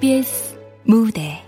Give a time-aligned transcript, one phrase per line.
[0.00, 1.42] KBS 무대.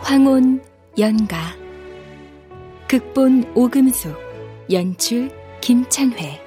[0.00, 0.62] 황혼
[0.98, 1.36] 연가.
[2.88, 4.16] 극본 오금숙.
[4.70, 6.41] 연출 김창회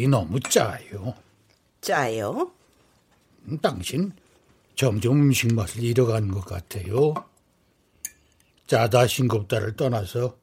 [0.00, 1.12] 이 너무 짜요.
[1.82, 2.50] 짜요?
[3.44, 4.12] 음, 당신
[4.74, 7.12] 점점 음식 맛을 잃어가는 것 같아요.
[8.66, 10.38] 짜다 싱겁다를 떠나서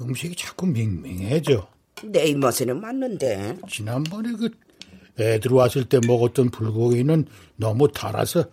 [0.00, 1.68] 음식이 자꾸 밍밍해져.
[2.04, 3.58] 내 입맛에는 맞는데.
[3.68, 4.48] 지난번에 그
[5.18, 8.46] 애들 왔을 때 먹었던 불고기는 너무 달아서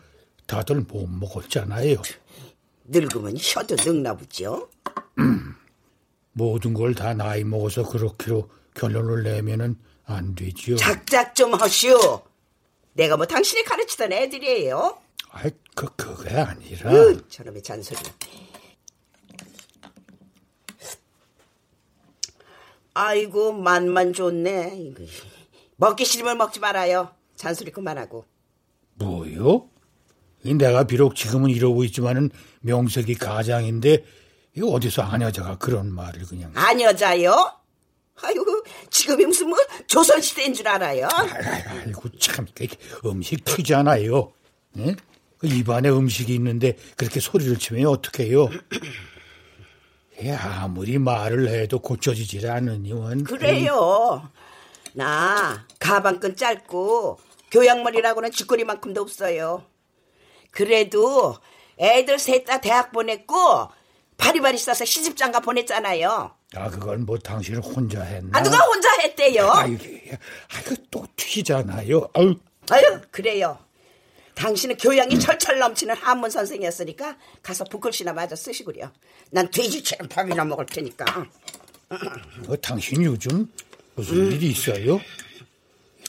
[0.47, 2.01] 다들 못 먹었잖아요.
[2.85, 4.69] 늙으면 혀도 늙나 보죠?
[6.33, 10.75] 모든 걸 다 나이 먹어서 그렇게로 결론을 내면은 안 되지요.
[10.77, 12.23] 작작 좀 하시오.
[12.93, 14.97] 내가 뭐 당신이 가르치던 애들이에요?
[15.31, 16.91] 아이, 그, 그게 아니라.
[16.93, 17.99] 으, 저놈의 잔소리.
[22.93, 24.75] 아이고, 맛만 좋네.
[24.77, 25.03] 이거.
[25.77, 27.09] 먹기 싫으면 먹지 말아요.
[27.35, 28.25] 잔소리 그만하고.
[28.95, 29.67] 뭐요?
[30.43, 32.29] 이 내가 비록 지금은 이러고 있지만은
[32.61, 34.05] 명색이 가장인데
[34.55, 37.33] 이거 어디서 안 여자가 그런 말을 그냥 안 여자요?
[38.21, 38.52] 아이고,
[38.93, 41.09] 지금이 무슨 뭐 조선시대인 줄 알아요?
[41.09, 44.31] 아이고 참 이게 음식 튀잖아요.
[44.77, 44.95] 예?
[45.39, 48.49] 그 입안에 음식이 있는데 그렇게 소리를 치면 어떡해요?
[50.21, 54.29] 예, 아무리 말을 해도 고쳐지질 않으니원 그래요.
[54.93, 57.19] 나 가방끈 짧고
[57.51, 59.63] 교양머리라고는 쥐꼬리만큼도 없어요.
[60.51, 61.35] 그래도
[61.79, 63.35] 애들 셋 다 대학 보냈고
[64.17, 66.31] 바리바리 싸서 시집장가 보냈잖아요.
[66.55, 68.37] 아 그건 뭐 당신 혼자 했나?
[68.37, 69.49] 아 누가 혼자 했대요?
[69.51, 69.83] 아이고,
[70.49, 72.09] 아이고 또 튀잖아요.
[72.13, 72.35] 아유,
[72.69, 73.57] 아유 그래요.
[74.35, 78.91] 당신은 교양이 철철 넘치는 한문 선생이었으니까 가서 북글씨나 마저 쓰시구려.
[79.31, 81.05] 난 돼지처럼 밥이나 먹을 테니까.
[82.47, 83.51] 어, 당신 요즘
[83.95, 84.99] 무슨 일이 있어요?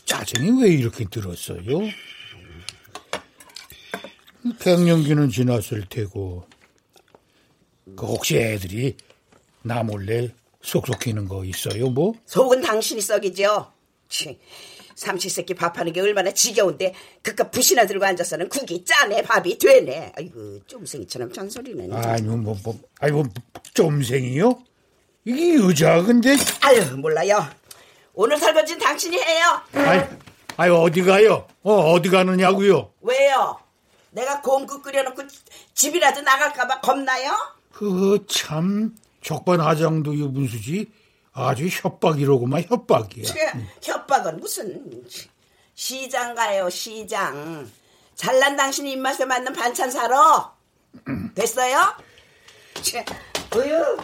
[0.06, 1.62] 짜증이 왜 이렇게 들었어요?
[4.60, 6.46] 갱년기는 지났을 테고
[7.96, 8.96] 그 혹시 애들이
[9.64, 10.28] 나 몰래
[10.62, 12.14] 쏙쏙히는 거 있어요 뭐?
[12.26, 13.72] 속은 당신이 썩이죠.
[14.08, 14.38] 치,
[14.94, 20.12] 삼시세끼 밥하는 게 얼마나 지겨운데 그깟 붓이나 들고 앉아서는 국이 짜네 밥이 되네.
[20.16, 21.92] 아이고 쫌생이처럼 잔소리는.
[21.94, 23.24] 아니 뭐, 뭐 아니 뭐
[23.72, 24.62] 좀생이요?
[25.24, 27.44] 이게 여자 근데 아유 몰라요.
[28.12, 29.60] 오늘 설거지는 당신이 해요.
[29.72, 30.02] 아니
[30.56, 31.48] 아니 어디 가요?
[31.62, 32.92] 어 어디 가느냐고요?
[33.00, 33.58] 왜요?
[34.10, 35.22] 내가 공국 끓여놓고
[35.74, 37.32] 집이라도 나갈까봐 겁나요?
[37.72, 38.94] 그참
[39.24, 40.92] 적반하장도 유분수지
[41.32, 43.24] 아주 협박이로구만 협박이야.
[43.24, 45.02] 치, 협박은 무슨
[45.74, 47.68] 시장 가요 시장.
[48.14, 50.54] 잘난 당신 입맛에 맞는 반찬 사러.
[51.34, 51.96] 됐어요?
[52.82, 52.98] 치,
[53.56, 53.96] 어휴.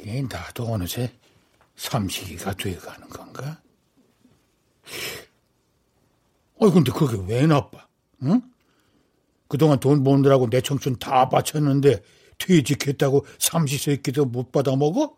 [0.00, 1.10] 이 나도 어느새
[1.76, 3.60] 삼식이가 돼가는 건가?
[6.58, 7.86] 어 근데 그게 왜 나빠?
[8.24, 8.42] 응?
[9.48, 12.02] 그동안 돈 버느라고 내 청춘 다 바쳤는데
[12.38, 15.16] 퇴직했다고 삼시세끼도 못 받아 먹어?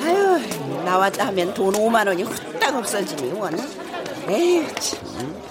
[0.00, 0.38] 아유
[0.84, 3.54] 나왔다 하면 돈 5만 원이 후딱 없어지니 원.
[4.28, 5.44] 에휴 참.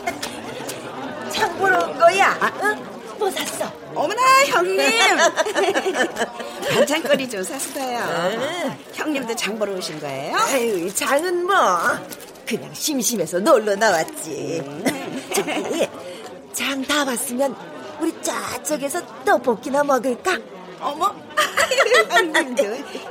[1.31, 2.37] 장 보러 온 거야?
[2.63, 2.92] 응?
[3.23, 3.71] 뭐 샀어?
[3.95, 4.81] 어머나 형님
[6.73, 7.99] 반찬거리 좀 샀어요.
[8.93, 10.35] 형님도 장 보러 오신 거예요?
[10.37, 11.55] 아유, 이 장은 뭐
[12.45, 14.61] 그냥 심심해서 놀러 나왔지.
[15.33, 15.87] 저기
[16.53, 17.55] 장 다 봤으면
[18.01, 20.37] 우리 저쪽에서 떡볶이나 먹을까?
[20.81, 21.15] 어머
[22.09, 22.63] 형님도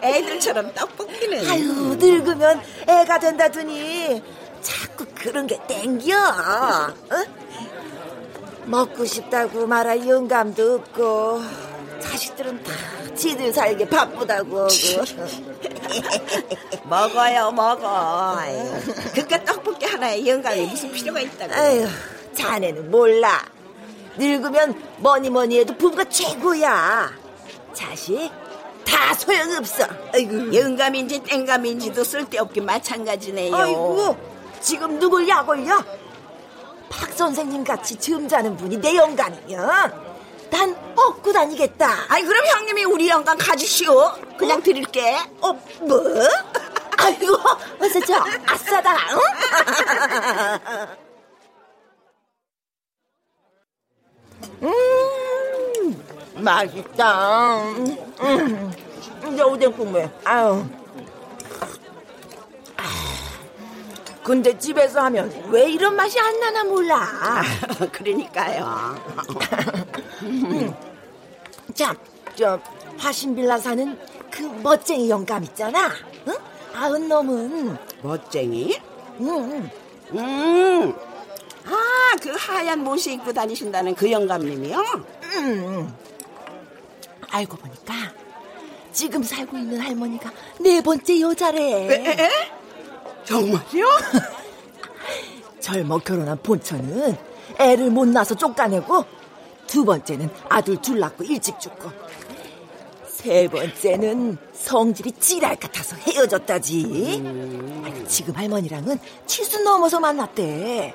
[0.03, 1.49] 애들처럼 떡볶이는.
[1.50, 4.23] 아유, 늙으면 애가 된다더니
[4.61, 6.14] 자꾸 그런 게 땡겨.
[6.14, 7.42] 어?
[8.64, 11.41] 먹고 싶다고 말할 영감도 없고
[12.00, 12.73] 자식들은 다
[13.14, 14.69] 지들 살게 바쁘다고.
[16.85, 18.37] 먹어요, 먹어.
[19.14, 21.55] 그깟 떡볶이 하나에 영감이 무슨 필요가 있다고.
[21.55, 21.87] 아유,
[22.35, 23.44] 자네는 몰라.
[24.17, 27.12] 늙으면 뭐니 뭐니 해도 부부가 최고야.
[27.73, 28.31] 자식
[28.85, 29.87] 다 소용없어.
[30.12, 33.55] 아이고, 영감인지 땡감인지도 쓸데없긴 마찬가지네요.
[33.55, 34.17] 아이고,
[34.61, 35.82] 지금 누굴 약올려?
[36.93, 40.12] 박 선생님 같이 점자는 분이 내 영감이면
[40.50, 42.05] 난 얻고 다니겠다.
[42.09, 44.12] 아이 그럼 형님이 우리 영감 가지시오.
[44.37, 45.17] 그냥 드릴게.
[45.41, 46.03] 어, 뭐?
[46.99, 47.35] 아이고,
[47.81, 48.94] 어서 저 아싸다.
[49.15, 49.19] 응?
[54.69, 56.05] 음,
[56.45, 57.62] 맛있다.
[57.62, 58.73] 음,
[59.33, 60.11] 이제 오뎅 국물.
[60.25, 60.65] 아유.
[62.77, 62.85] 아,
[64.25, 67.43] 근데 집에서 하면 왜 이런 맛이 안 나나 몰라.
[67.93, 68.95] 그러니까요.
[71.75, 71.97] 참,
[72.37, 72.61] 저
[72.99, 73.99] 화신빌라 사는
[74.31, 75.91] 그 멋쟁이 영감 있잖아.
[76.29, 76.35] 응?
[76.75, 77.77] 아흔 넘은.
[78.03, 78.79] 멋쟁이?
[79.21, 79.71] 응.
[80.13, 80.95] 음.
[81.65, 84.79] 아, 그 하얀 모시 입고 다니신다는 그 영감님이요?
[85.37, 85.95] 음.
[87.31, 87.95] 알고 보니까
[88.93, 90.31] 지금 살고 있는 할머니가
[90.61, 91.89] 네 번째 여자래.
[91.91, 92.29] 에?
[93.25, 93.87] 정말요?
[95.61, 97.17] 젊어 결혼한 본처는
[97.59, 99.05] 애를 못 낳아서 쫓겨내고
[99.67, 101.91] 두 번째는 아들 둘 낳고 일찍 죽고
[103.07, 107.23] 세 번째는 성질이 지랄 같아서 헤어졌다지.
[107.85, 110.93] 아니, 지금 할머니랑은 칠수 넘어서 만났대.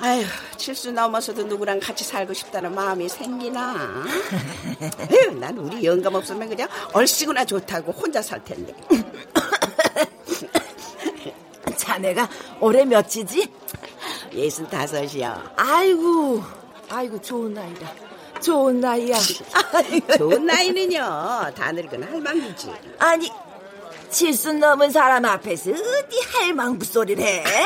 [0.00, 0.24] 아휴,
[0.56, 4.04] 칠수 넘어서도 누구랑 같이 살고 싶다는 마음이 생기나?
[5.12, 8.74] 에휴, 난 우리 영감 없으면 그냥 얼씨구나 좋다고 혼자 살 텐데.
[11.94, 12.28] 자네가
[12.60, 13.48] 올해 몇이지?
[14.32, 15.52] 예순 다섯이요.
[15.56, 16.42] 아이고,
[16.90, 17.92] 아이고 좋은 나이다.
[18.40, 19.16] 좋은 나이야.
[20.18, 22.72] 좋은 나이는요, 다 늙은 할망이지.
[22.98, 23.30] 아니,
[24.10, 27.44] 칠수 넘은 사람 앞에서 어디 할망구 소리를 해?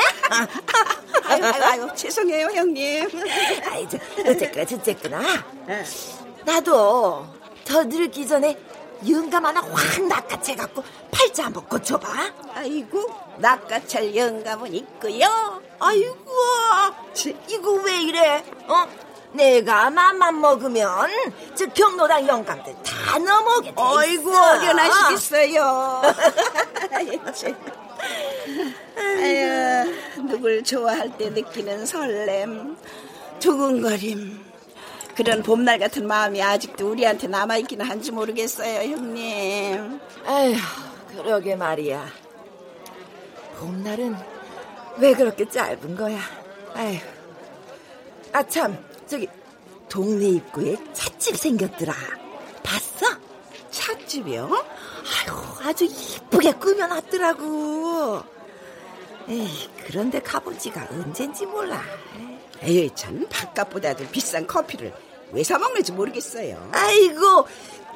[1.25, 3.09] 아유, 아유, 아유, 죄송해요, 형님.
[3.71, 3.97] 아이, 저,
[4.29, 5.21] 어쨌거나 저쨌거나.
[6.45, 7.25] 나도
[7.65, 8.57] 더 늙기 전에
[9.07, 12.07] 영감 하나 확 낚아채갖고 팔자 한번 고쳐봐.
[12.53, 13.05] 아이고,
[13.37, 15.61] 낚아찰 영감은 있고요.
[15.79, 16.15] 아이고,
[17.47, 18.43] 이거 왜 이래?
[18.67, 18.87] 어?
[19.31, 21.07] 내가 맘만 먹으면
[21.55, 23.97] 저 경로당 영감들 다 넘어오게 돼 있어.
[23.99, 26.01] 아이고, 어련하시겠어요.
[28.97, 29.95] 아유,
[30.27, 32.75] 누굴 좋아할 때 느끼는 설렘,
[33.39, 34.48] 두근거림.
[35.15, 39.99] 그런 봄날 같은 마음이 아직도 우리한테 남아있기는 한지 모르겠어요, 형님.
[40.25, 40.53] 아휴,
[41.11, 42.07] 그러게 말이야.
[43.57, 44.15] 봄날은
[44.97, 46.19] 왜 그렇게 짧은 거야?
[46.73, 46.97] 아휴.
[48.31, 48.77] 아, 참,
[49.07, 49.27] 저기,
[49.89, 51.93] 동네 입구에 찻집 생겼더라.
[52.63, 53.07] 봤어?
[53.71, 54.45] 찻집이요?
[54.45, 58.23] 아휴, 아주 이쁘게 꾸며놨더라고.
[59.29, 61.83] 에이, 그런데 가본 지가 언젠지 몰라.
[62.63, 64.91] 에이, 참, 바깥보다도 비싼 커피를
[65.31, 66.71] 왜 사먹는지 모르겠어요.
[66.73, 67.47] 아이고,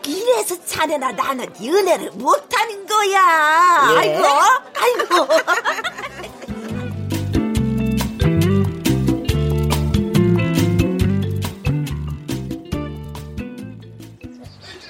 [0.05, 3.89] 이래서 자네나 나는 연애를 못하는 거야.
[3.93, 3.97] 예?
[3.97, 4.25] 아이고,
[4.75, 5.27] 아이고.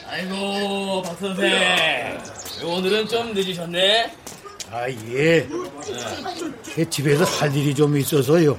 [0.09, 2.19] 아이고 박 선생
[2.63, 4.22] 오늘은 좀 늦으셨네.
[4.75, 5.47] 아, 예.
[6.63, 8.57] 제 집에서 할 일이 좀 있어서요.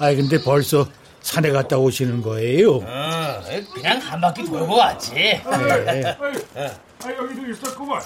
[0.00, 0.84] 아, 근데 벌써
[1.20, 2.78] 산에 갔다 오시는 거예요?
[2.78, 5.12] 어, 그냥 한 바퀴 돌고 왔지.
[5.14, 6.16] 네.
[7.04, 8.00] 아 여기도 있었구만.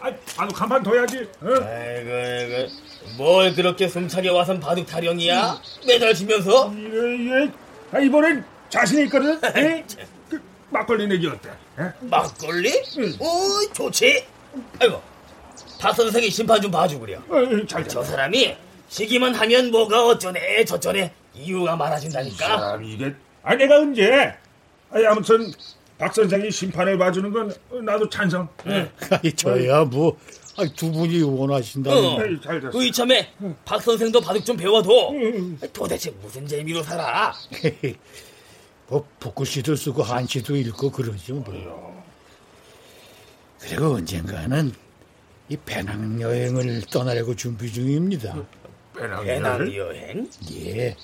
[0.00, 1.18] 아, 바둑 한 판 둬야지.
[1.40, 1.46] 어?
[1.48, 2.68] 아이고 아이고
[3.16, 5.60] 뭘 그렇게 숨차게 와선 바둑 타령이야?
[5.86, 6.72] 매달 지면서?
[6.76, 7.50] 예, 예.
[7.92, 9.40] 아, 이번엔 자신 있거든.
[9.56, 9.84] 에?
[10.30, 10.40] 그
[10.70, 11.48] 막걸리 내기 어때?
[11.80, 11.84] 에?
[12.02, 12.72] 막걸리?
[13.18, 14.24] 오 좋지.
[14.80, 15.00] 아이고
[15.78, 17.18] 박 선생이 심판 좀 봐주구려.
[17.18, 18.02] 어, 잘저 자.
[18.02, 18.56] 사람이
[18.88, 22.46] 시기만 하면 뭐가 어쩌네 저쩌네 이유가 많아진다니까.
[22.46, 23.14] 사람 이게.
[23.42, 24.34] 아 내가 언제?
[24.90, 25.52] 아니 아무튼
[25.98, 27.54] 박 선생이 심판을 봐주는 건
[27.84, 28.48] 나도 찬성.
[28.66, 28.90] 예.
[29.10, 30.16] 아이, 저야 뭐,
[30.56, 32.04] 아, 두 분이 원하신다면.
[32.04, 32.18] 어.
[32.18, 32.70] 됐어.
[32.70, 33.32] 그 이참에
[33.64, 35.12] 박 선생도 바둑 좀 배워둬.
[35.72, 37.34] 도대체 무슨 재미로 살아?
[38.88, 42.04] 뭐, 북구시도 쓰고 한시도 읽고 그러죠, 뭐.
[43.60, 44.72] 그리고 언젠가는
[45.48, 48.36] 이 배낭 여행을 떠나려고 준비 중입니다.
[49.22, 50.28] 배낭 여행?
[50.52, 50.94] 예.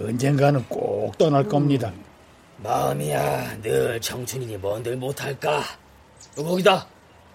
[0.00, 1.92] 언젠가는 꼭 떠날 겁니다.
[2.58, 5.62] 마음이야 늘 청춘이니 뭔들 못할까.
[6.36, 6.86] 거기다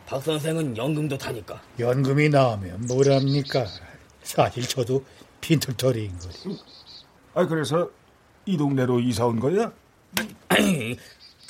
[0.06, 1.62] 박 선생은 연금도 타니까.
[1.80, 3.66] 연금이 나오면 뭐랍니까?
[4.24, 5.04] 사실 저도
[5.42, 6.58] 빈털터리인 거지.
[7.34, 7.90] 아 그래서
[8.46, 9.72] 이 동네로 이사 온 거야?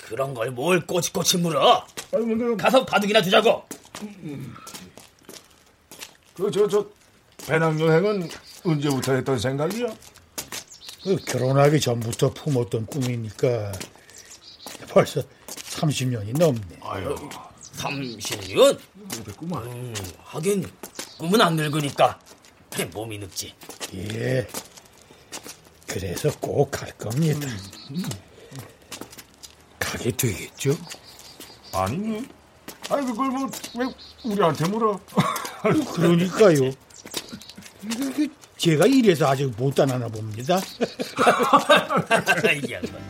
[0.05, 1.85] 그런 걸 뭘 꼬치꼬치 물어?
[2.13, 3.63] 아니, 근데 가서 바둑이나 두자고.
[6.36, 6.86] 그저 저
[7.48, 8.29] 배낭여행은
[8.65, 9.88] 언제부터 했던 생각이야?
[11.03, 13.72] 그 결혼하기 전부터 품었던 꿈이니까
[14.89, 16.79] 벌써 30년이 넘네.
[16.84, 17.15] 아유,
[17.77, 18.79] 30년?
[19.24, 19.63] 그랬구만.
[19.63, 20.70] 음, 하긴
[21.17, 22.20] 꿈은 안 늙으니까
[22.93, 23.53] 몸이 늙지.
[23.93, 24.48] 예.
[25.88, 27.48] 그래서 꼭 갈 겁니다.
[29.79, 30.77] 가게 되겠죠?
[31.74, 32.25] 아니,
[32.89, 33.85] 아니 그걸 뭐 왜
[34.23, 35.00] 우리한테 물어?
[35.95, 36.71] 그러니까요.
[37.83, 40.59] 이게 제가 이래서 아직 못 따나나 봅니다.
[42.63, 43.01] 이 양반.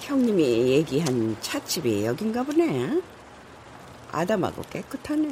[0.00, 3.00] 형님이 얘기한 찻집이 여긴가 보네.
[4.12, 5.28] 아담하고 깨끗하네.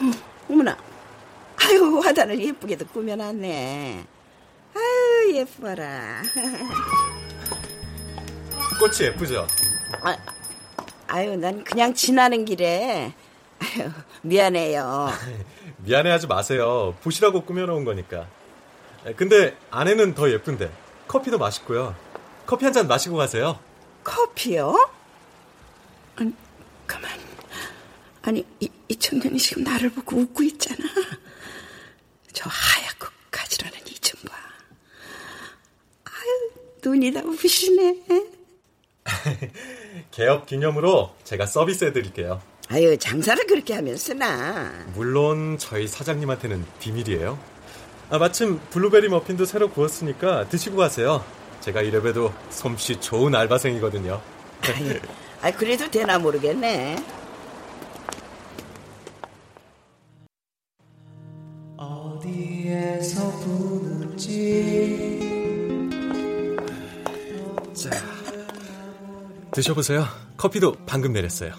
[0.00, 0.12] 음,
[0.50, 0.76] 어머나.
[1.60, 4.04] 아유, 화단을 예쁘게도 꾸며놨네.
[4.74, 6.22] 아유, 예뻐라.
[8.78, 9.46] 꽃이 예쁘죠?
[10.02, 10.16] 아,
[11.08, 13.12] 아유, 난 그냥 지나는 길에.
[13.60, 13.90] 아유,
[14.22, 15.10] 미안해요.
[15.84, 16.94] 미안해하지 마세요.
[17.02, 18.26] 보시라고 꾸며놓은 거니까.
[19.16, 20.70] 근데 안에는 더 예쁜데
[21.08, 21.94] 커피도 맛있고요.
[22.46, 23.58] 커피 한 잔 마시고 가세요.
[24.04, 24.90] 커피요?
[26.16, 26.32] 아니,
[26.86, 27.10] 가만.
[28.22, 30.78] 아니, 이, 이 청년이 지금 나를 보고 웃고 있잖아.
[32.32, 34.36] 저 하얗고 가지런한 이 좀 봐.
[36.04, 36.50] 아유,
[36.84, 37.96] 눈이 다 부시네.
[40.10, 42.40] 개업 기념으로 제가 서비스 해 드릴게요.
[42.70, 44.70] 아유, 장사를 그렇게 하면 쓰나.
[44.94, 47.38] 물론 저희 사장님한테는 비밀이에요.
[48.10, 51.24] 아, 마침 블루베리 머핀도 새로 구웠으니까 드시고 가세요.
[51.60, 54.20] 제가 이래봬도 솜씨 좋은 알바생이거든요.
[54.62, 55.00] 아유,
[55.42, 56.96] 아 그래도 되나 모르겠네.
[62.78, 64.28] 어디에서 부는지
[67.74, 67.90] 자,
[69.52, 70.04] 드셔보세요.
[70.36, 71.52] 커피도 방금 내렸어요.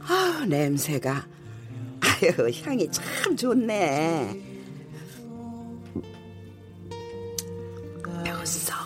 [0.00, 1.26] 아 냄새가.
[2.00, 4.40] 아유, 향이 참 좋네.
[8.24, 8.79] 배웠어.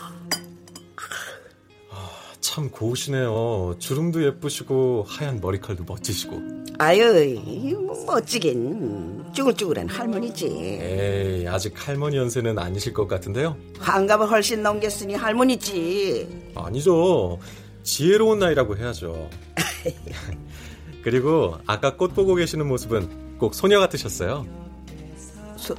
[2.55, 3.75] 참 고우시네요.
[3.81, 6.41] 주름도 예쁘시고 하얀 머리칼도 멋지시고.
[6.79, 7.37] 아유,
[7.81, 9.25] 뭐 멋지긴.
[9.33, 10.47] 쭈글쭈글한 할머니지.
[10.81, 13.57] 에이, 아직 할머니 연세는 아니실 것 같은데요?
[13.81, 16.53] 환갑을 훨씬 넘겼으니 할머니지.
[16.55, 17.41] 아니죠.
[17.83, 19.29] 지혜로운 나이라고 해야죠.
[21.03, 24.47] 그리고 아까 꽃 보고 계시는 모습은 꼭 소녀 같으셨어요.
[25.57, 25.75] 소,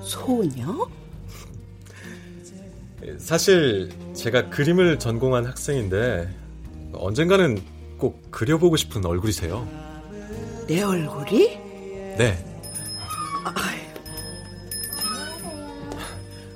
[0.00, 0.88] 소녀?
[3.18, 6.28] 사실 제가 그림을 전공한 학생인데
[6.92, 7.62] 언젠가는
[7.98, 9.66] 꼭 그려보고 싶은 얼굴이세요.
[10.66, 11.58] 내 얼굴이?
[12.18, 12.44] 네.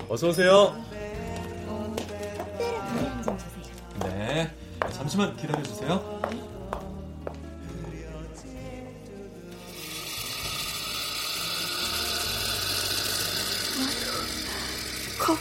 [0.09, 0.77] 어서 오세요.
[4.03, 4.51] 네.
[4.93, 6.21] 잠시만 기다려 주세요.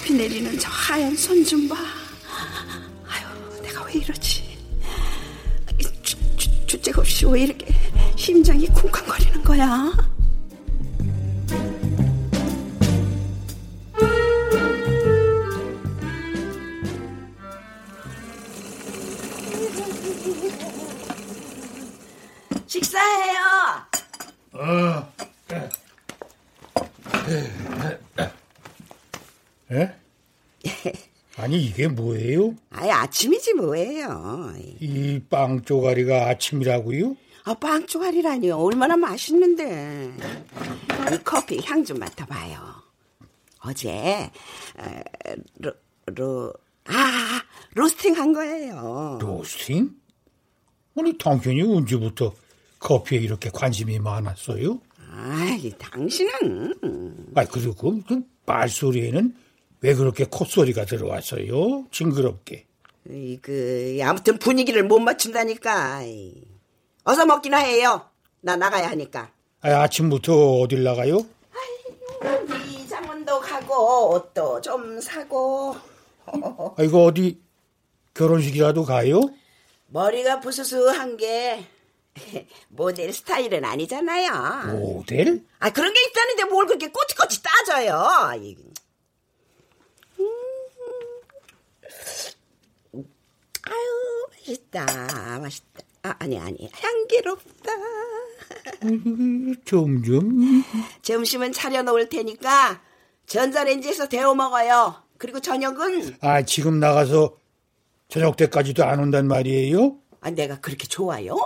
[0.03, 1.75] 피 내리는 저 하얀 손 좀 봐.
[3.07, 4.43] 아유, 내가 왜 이러지?
[6.03, 7.74] 주, 주, 주책 없이 왜 이렇게
[8.15, 9.91] 심장이 쿵쾅거리는 거야?
[31.74, 32.53] 이게 뭐예요?
[32.70, 34.53] 아이 아침이지 뭐예요.
[34.80, 37.15] 이 빵 쪼가리가 아침이라고요?
[37.46, 38.56] 아, 빵 쪼가리라니요.
[38.58, 40.13] 얼마나 맛있는데.
[41.12, 42.60] 이 커피 향 좀 맡아봐요.
[43.65, 44.30] 어제
[44.77, 45.01] 어,
[45.60, 45.72] 로,
[46.15, 46.53] 로,
[46.86, 47.42] 아,
[47.74, 49.18] 로스팅 한 거예요.
[49.22, 49.92] 로스팅?
[50.98, 52.34] 아니 당신이 언제부터
[52.80, 54.80] 커피에 이렇게 관심이 많았어요?
[55.12, 59.36] 아이, 당신은 아 그리고 그 말소리에는
[59.83, 61.85] 왜 그렇게 콧소리가 들어왔어요?
[61.91, 62.65] 징그럽게.
[63.09, 65.95] 이, 그 아무튼 분위기를 못 맞춘다니까.
[65.95, 66.33] 아이.
[67.03, 68.09] 어서 먹기나 해요.
[68.39, 69.31] 나 나가야 하니까.
[69.59, 71.25] 아, 아침부터 어딜 나가요?
[72.71, 75.75] 이 장원도 가고 옷도 좀 사고.
[76.27, 77.41] 아, 이거 어디
[78.13, 79.19] 결혼식이라도 가요?
[79.87, 81.65] 머리가 부스스한 게
[82.69, 84.77] 모델 스타일은 아니잖아요.
[84.79, 85.43] 모델?
[85.59, 88.31] 아 그런 게 있다는데 뭘 그렇게 꼬치꼬치 따져요.
[88.41, 88.55] 이-
[92.93, 93.03] 음.
[93.70, 95.82] 아유 맛있다 맛있다.
[96.05, 97.72] 아, 아니, 아니, 향기롭다.
[99.65, 100.63] 점점.
[101.01, 102.82] 점심은 차려놓을 테니까
[103.25, 105.01] 전자레인지에서 데워 먹어요.
[105.17, 107.38] 그리고 저녁은 아, 지금 나가서
[108.10, 109.98] 저녁 때까지도 안 온단 말이에요?
[110.20, 111.38] 아, 내가 그렇게 좋아요?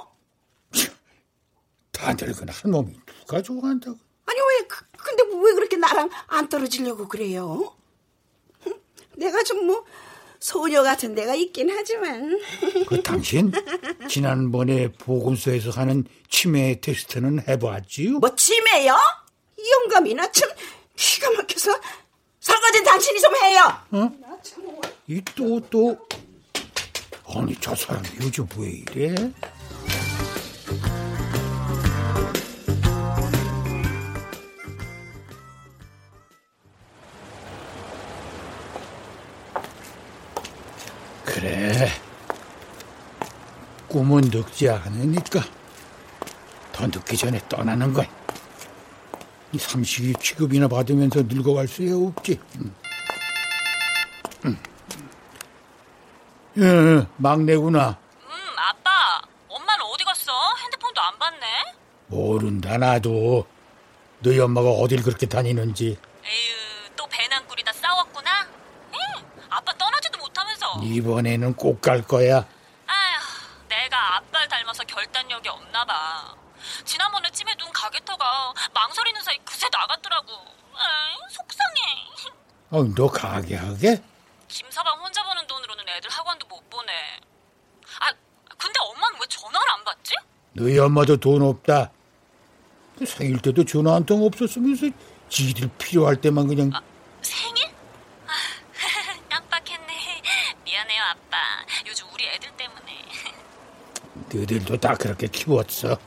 [1.91, 3.97] 다들 그한 놈이 누가 좋아한다고.
[4.25, 7.75] 아니 왜 그, 근데 왜 그렇게 나랑 안 떨어지려고 그래요?
[9.17, 9.83] 내가 좀 뭐
[10.39, 12.39] 소녀 같은 데가 있긴 하지만
[12.87, 13.51] 그 당신
[14.09, 18.19] 지난번에 보건소에서 하는 치매 테스트는 해봤지요?
[18.19, 18.95] 뭐 치매요?
[19.57, 20.49] 이 영감이나 참
[20.95, 21.71] 기가 막혀서
[22.39, 23.61] 설거지는 당신이 좀 해요.
[23.91, 24.11] 어?
[25.07, 25.97] 이또또
[27.35, 29.15] 아니 저 사람 요즘 왜 이래?
[41.47, 41.89] 그래.
[43.87, 45.39] 꿈은 늙지 않으니까
[46.73, 48.05] 더 늦기 전에 떠나는 거야.
[49.53, 52.37] 이 삼식이 취급이나 받으면서 늙어갈 수야 없지.
[52.59, 52.75] 응.
[54.45, 54.57] 응.
[56.57, 57.97] 예, 막내구나.
[58.25, 59.21] 음, 아빠.
[59.47, 60.31] 엄마는 어디 갔어?
[60.63, 61.45] 핸드폰도 안 받네?
[62.07, 63.47] 모른다, 나도.
[64.19, 65.97] 너희 엄마가 어딜 그렇게 다니는지.
[66.25, 68.47] 에휴, 또 배낭 꾸리다 싸웠구나?
[68.91, 68.97] 응,
[69.49, 70.76] 아빠 떠나지도 못하면서.
[70.87, 72.37] 이번에는 꼭 갈 거야.
[72.87, 76.35] 아휴, 내가 아빠를 닮아서 결단력이 없나 봐.
[76.85, 80.31] 지난번에 찜에 눈 가게터가 망설이는 사이 그새 나갔더라고.
[80.31, 82.33] 에이, 속상해.
[82.71, 84.01] 어, 너 가게 하게?
[84.47, 86.91] 김서방 혼자 버는 돈으로는 애들 학원도 못 보내.
[87.99, 88.11] 아,
[88.57, 90.13] 근데 엄마는 왜 전화를 안 받지?
[90.53, 91.91] 너희 엄마도 돈 없다.
[92.97, 94.87] 그 생일 때도 전화 한 통 없었으면서
[95.29, 96.81] 지들 필요할 때만 그냥 아,
[97.21, 97.67] 생일?
[98.25, 98.31] 아,
[99.29, 100.21] 깜빡했네.
[100.65, 101.37] 미안해요, 아빠.
[101.85, 103.05] 요즘 우리 애들 때문에.
[104.37, 105.97] 너희들도 다 그렇게 키웠어.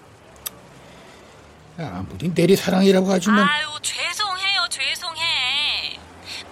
[1.78, 5.98] 아무리 내리 사랑이라고 하지만 아유, 죄송해요, 죄송해.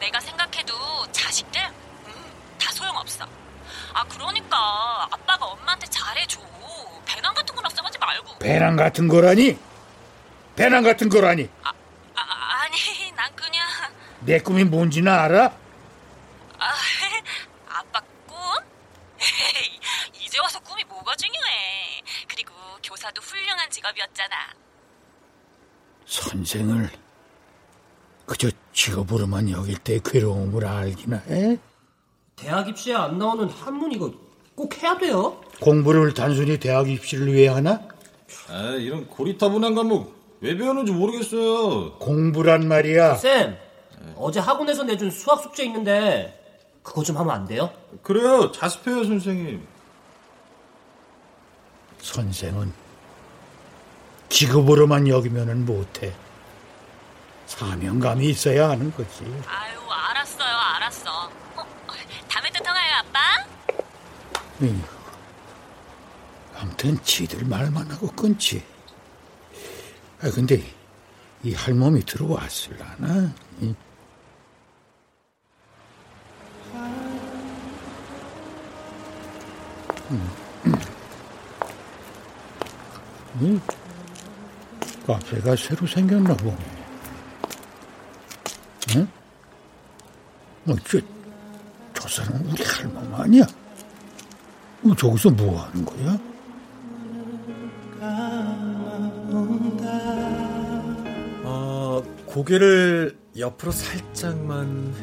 [0.01, 0.75] 내가 생각해도
[1.13, 1.61] 자식들,
[2.07, 2.13] 음,
[2.59, 3.27] 다 소용없어.
[3.93, 4.57] 아, 그러니까
[5.11, 6.41] 아빠가 엄마한테 잘해줘.
[7.05, 8.39] 배낭 같은 거나 써가지 말고.
[8.39, 9.59] 배낭 같은 거라니?
[10.57, 11.49] 배낭 같은 거라니?
[11.63, 11.73] 아,
[12.15, 13.63] 아니, 난 그냥.
[14.21, 15.53] 내 꿈이 뭔지는 알아?
[16.59, 16.73] 아,
[17.69, 18.37] 아빠 꿈?
[19.21, 19.81] 에이,
[20.25, 22.03] 이제 와서 꿈이 뭐가 중요해.
[22.29, 22.53] 그리고
[22.99, 24.35] 교사도 훌륭한 직업이었잖아.
[26.05, 26.91] 선생을
[28.27, 31.59] 그저 직업으로만 여길 때 괴로움을 알기나 해?
[32.35, 34.13] 대학 입시에 안 나오는 한문 이거
[34.57, 35.41] 꼭 해야 돼요?
[35.61, 37.81] 공부를 단순히 대학 입시를 위해 하나?
[38.49, 41.99] 아, 이런 고리타분한 과목 왜 배우는지 모르겠어요.
[41.99, 43.15] 공부란 말이야.
[43.17, 43.57] 쌤,
[44.17, 46.35] 어제 학원에서 내준 수학 숙제 있는데
[46.83, 47.73] 그거 좀 하면 안 돼요?
[48.03, 48.51] 그래요.
[48.51, 49.65] 자습해요, 선생님.
[52.01, 52.88] 선생은
[54.29, 56.15] 직업으로만 여기면은 못해.
[57.47, 59.25] 사명감이 있어야 하는 거지.
[59.47, 61.27] 아유, 알았어요, 알았어.
[61.57, 61.67] 어,
[62.29, 63.21] 다음에 또 통화해요, 아빠.
[64.63, 64.81] 에휴,
[66.57, 68.65] 아무튼 지들 말만 하고 끊지.
[70.21, 70.61] 아 근데
[71.45, 73.33] 이 할멈이 들어왔을라나?
[73.63, 73.75] 응?
[80.11, 80.31] 음,
[83.41, 83.88] 음.
[85.09, 86.57] 음, 카페가 새로 생겼나 보네.
[88.97, 89.09] 응?
[90.67, 90.99] 어, 저,
[91.95, 93.43] 저 사람 우리 할멈 아니야?
[94.85, 96.19] 어, 저기서 뭐 하는 거야?
[101.45, 104.95] 어, 고개를 옆으로 살짝만.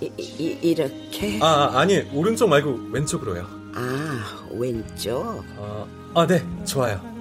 [0.00, 3.46] 이, 이, 이렇게 아, 아, 아니, 오른쪽 말고 왼쪽으로요.
[3.74, 7.11] 아 왼쪽 어, 아, 네, 좋아요.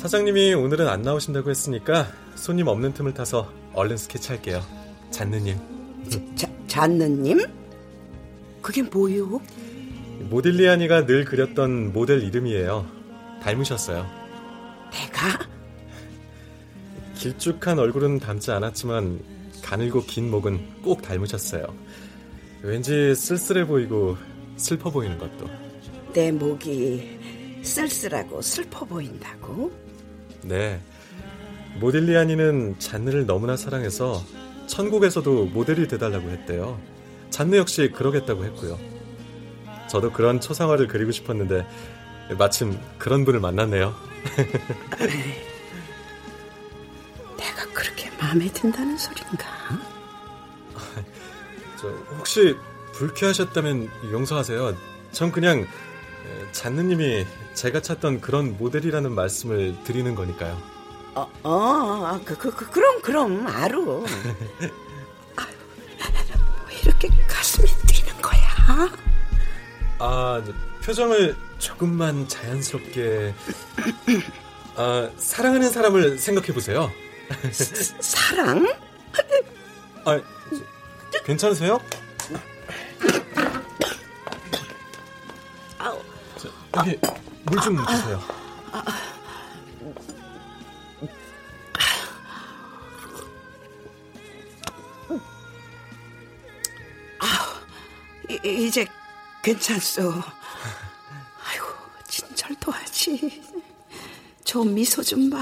[0.00, 4.62] 사장님이 오늘은 안 나오신다고 했으니까 손님 없는 틈을 타서 얼른 스케치할게요.
[5.10, 5.58] 잔느님.
[6.34, 7.38] 자, 잔느님?
[8.62, 9.42] 그게 뭐요?
[10.30, 12.86] 모딜리아니가 늘 그렸던 모델 이름이에요.
[13.42, 14.06] 닮으셨어요.
[14.90, 15.38] 내가?
[17.16, 19.20] 길쭉한 얼굴은 닮지 않았지만
[19.62, 21.66] 가늘고 긴 목은 꼭 닮으셨어요.
[22.62, 24.16] 왠지 쓸쓸해 보이고
[24.56, 25.46] 슬퍼 보이는 것도.
[26.14, 27.18] 내 목이
[27.60, 29.89] 쓸쓸하고 슬퍼 보인다고?
[30.42, 30.80] 네.
[31.78, 34.22] 모딜리아니는 잔느를 너무나 사랑해서
[34.66, 36.80] 천국에서도 모델이 돼달라고 했대요.
[37.30, 38.78] 잔느 역시 그러겠다고 했고요.
[39.88, 41.66] 저도 그런 초상화를 그리고 싶었는데
[42.38, 43.94] 마침 그런 분을 만났네요.
[47.36, 49.46] 내가 그렇게 마음에 든다는 소린가?
[51.80, 52.56] 저 혹시
[52.92, 54.76] 불쾌하셨다면 용서하세요.
[55.12, 55.66] 전 그냥 에,
[56.52, 60.60] 잔느님이 제가 찾던 그런 모델이라는 말씀을 드리는 거니까요.
[61.14, 64.04] 어, 어, 그, 그, 그, 그럼, 그럼, 아루.
[65.36, 65.48] 아유,
[66.68, 68.40] 왜 이렇게 가슴이 뛰는 거야?
[69.98, 70.42] 아,
[70.82, 73.34] 표정을 조금만 자연스럽게.
[74.76, 76.90] 아, 사랑하는 사람을 생각해 보세요.
[78.00, 78.66] 사랑?
[80.04, 80.20] 아,
[81.12, 81.78] 저, 괜찮으세요?
[86.80, 86.98] 여기
[87.44, 88.20] 물 좀 주세요.
[98.28, 98.86] 이, 이제
[99.42, 100.02] 괜찮소.
[101.44, 101.66] 아이고,
[102.08, 103.42] 진절도 하지.
[104.44, 105.38] 저 미소 좀 봐.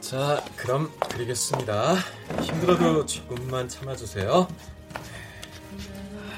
[0.00, 1.94] 자, 그럼 그리겠습니다.
[2.42, 4.48] 힘들어도 조금만 참아주세요.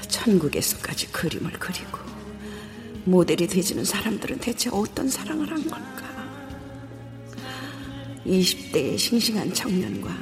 [0.09, 1.99] 천국에서까지 그림을 그리고
[3.05, 6.15] 모델이 되지는 사람들은 대체 어떤 사랑을 한 걸까?
[8.27, 10.17] 20대의 싱싱한 청년과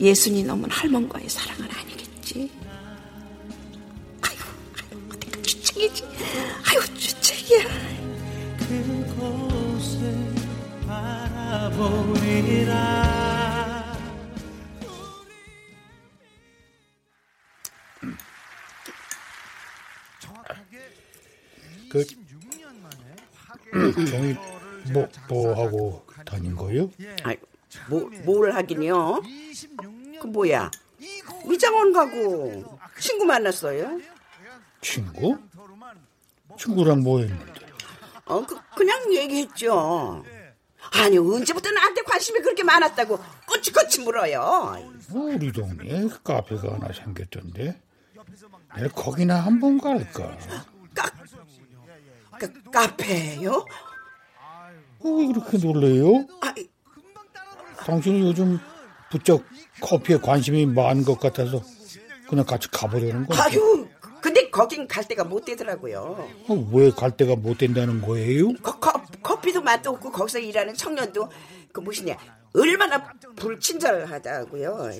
[0.00, 1.95] 예순이 넘은 할멈과의 사랑은 아니
[30.46, 30.70] 그 뭐야?
[31.52, 34.00] 이장원 가고 친구 만났어요?
[34.80, 35.38] 친구?
[36.58, 37.52] 친구랑 뭐 했는데?
[38.26, 40.24] 어, 그, 그냥 얘기했죠.
[40.92, 44.76] 아니, 언제부터 나한테 관심이 그렇게 많았다고 꼬치꼬치 물어요.
[45.10, 47.80] 뭐 우리 동네에 카페가 하나 생겼던데
[48.76, 50.36] 내가 거기나 한 번 갈까?
[52.38, 53.64] 그, 카페요?
[55.00, 56.26] 어, 왜 그렇게 놀래요?
[56.40, 56.68] 아이.
[57.78, 58.58] 당신이 요즘
[59.10, 59.44] 부쩍
[59.80, 61.62] 커피에 관심이 많은 것 같아서
[62.28, 63.44] 그냥 같이 가보려는 거야.
[63.44, 63.86] 아유,
[64.20, 66.28] 근데 거긴 갈 데가 못 되더라고요.
[66.48, 68.52] 어, 왜갈 데가 못 된다는 거예요?
[68.54, 68.92] 거, 거,
[69.22, 71.30] 커피도 맛도 없고 거기서 일하는 청년도
[71.72, 72.16] 그 무엇이냐
[72.54, 74.90] 얼마나 불친절하다고요.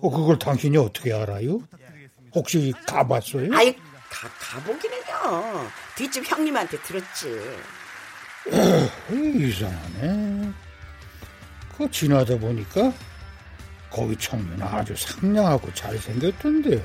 [0.00, 1.60] 어, 그걸 당신이 어떻게 알아요?
[2.34, 3.54] 혹시 가봤어요?
[3.54, 3.74] 아이
[4.10, 5.68] 가, 가보기는요.
[5.96, 7.28] 뒷집 형님한테 들었지.
[8.50, 10.52] 에이, 이상하네.
[11.78, 12.92] 그 지나다 보니까
[13.88, 16.84] 거기 청년 아주 상냥하고 잘생겼던데.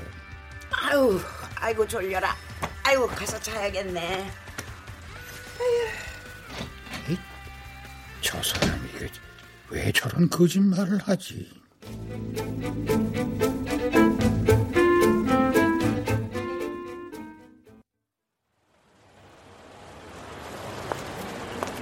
[0.70, 1.20] 아유,
[1.56, 2.36] 아이고 졸려라.
[2.84, 4.30] 아이고 가서 자야겠네.
[7.08, 7.16] 이,
[8.20, 8.88] 저 사람이
[9.70, 11.50] 왜 저런 거짓말을 하지?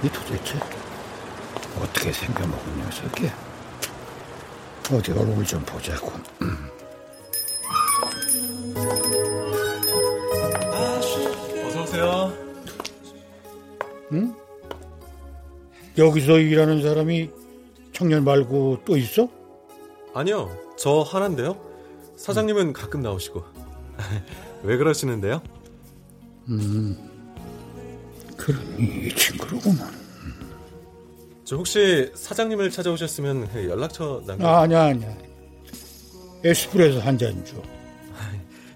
[0.03, 0.82] 이 도대체
[1.79, 3.53] 어떻게 생겨먹은 녀석이야?
[4.91, 6.11] 어디 얼굴 좀 보자고.
[10.71, 12.33] 어서 오세요.
[14.11, 14.35] 응?
[15.97, 17.29] 여기서 일하는 사람이
[17.91, 19.29] 청년 말고 또 있어?
[20.13, 21.57] 아니요, 저 하나인데요.
[22.17, 23.43] 사장님은 가끔 나오시고.
[24.63, 25.41] 왜 그러시는데요?
[26.49, 26.97] 음,
[28.37, 30.02] 그럼 이 친구로구만.
[31.45, 34.47] 저 혹시 사장님을 찾아오셨으면 연락처 남겨.
[34.47, 35.09] 아, 아니야, 아니야.
[36.43, 37.55] 에스프레소 한 잔 줘.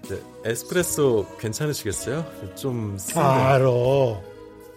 [0.08, 2.24] 네, 에스프레소 괜찮으시겠어요?
[2.56, 3.20] 좀 센데.
[3.20, 3.68] 알아.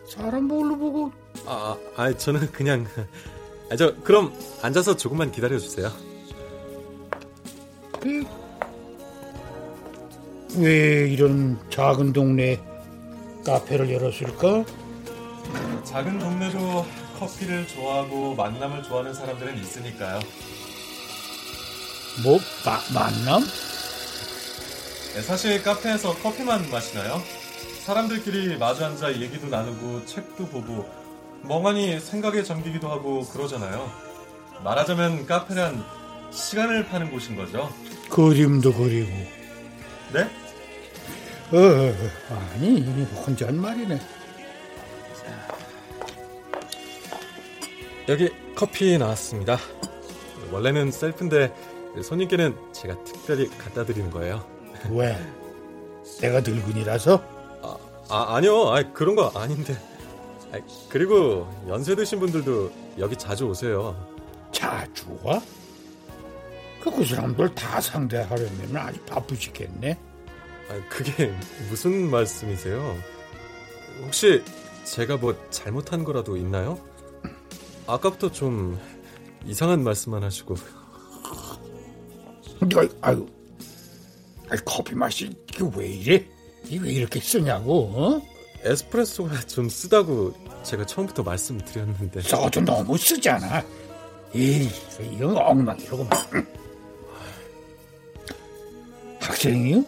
[0.08, 1.12] 사람 뭘로 보고.
[1.45, 2.86] 아, 아, 저는 그냥.
[3.69, 5.89] 아, 저 그럼 앉아서 조금만 기다려 주세요.
[10.58, 12.60] 왜 이런 작은 동네
[13.45, 14.65] 카페를 열었을까?
[15.86, 16.86] 작은 동네도
[17.22, 20.20] 커피를 좋아하고 만남을 좋아하는 사람들은 있으니까요.
[22.24, 23.44] 뭐 마, 만남?
[25.14, 27.22] 네, 사실 카페에서 커피만 마시나요?
[27.86, 30.90] 사람들끼리 마주 앉아 얘기도 나누고 책도 보고
[31.44, 33.92] 멍하니 생각에 잠기기도 하고 그러잖아요.
[34.64, 35.84] 말하자면 카페란
[36.32, 37.72] 시간을 파는 곳인 거죠.
[38.10, 39.12] 그림도 그리고.
[40.12, 40.24] 네?
[41.52, 41.94] 어,
[42.56, 42.82] 아니
[43.28, 44.22] 혼잣말이네.
[48.12, 49.58] 여기 커피 나왔습니다.
[50.52, 51.56] 원래는 셀프인데
[52.04, 54.45] 손님께는 제가 특별히 갖다 드리는 거예요.
[54.89, 55.17] 왜?
[56.19, 57.24] 내가 늙은이라서?
[57.62, 57.78] 아,
[58.10, 58.67] 아 아니요.
[58.67, 59.78] 아, 그런 거 아닌데.
[60.52, 63.95] 아, 그리고 연세 드신 분들도 여기 자주 오세요.
[64.52, 65.41] 자주 와?
[66.84, 69.97] 그 사람들 다 상대하려면 아주 바쁘시겠네.
[70.67, 71.34] 아, 그게
[71.69, 72.97] 무슨 말씀이세요?
[74.04, 74.43] 혹시
[74.84, 76.90] 제가 뭐 잘못한 거라도 있나요?
[77.93, 78.80] 아까부터 좀
[79.45, 80.56] 이상한 말씀만 하시고.
[83.01, 83.27] 아유,
[84.49, 86.27] 아유, 커피 맛이 이게 왜 이래?
[86.65, 87.91] 이게 왜 이렇게 쓰냐고?
[87.93, 88.21] 어?
[88.63, 92.21] 에스프레소가 좀 쓰다고 제가 처음부터 말씀드렸는데.
[92.21, 93.63] 써도 너무 쓰잖아.
[94.34, 96.12] 이 이건 엉망이로구만.
[99.19, 99.84] 학생이요?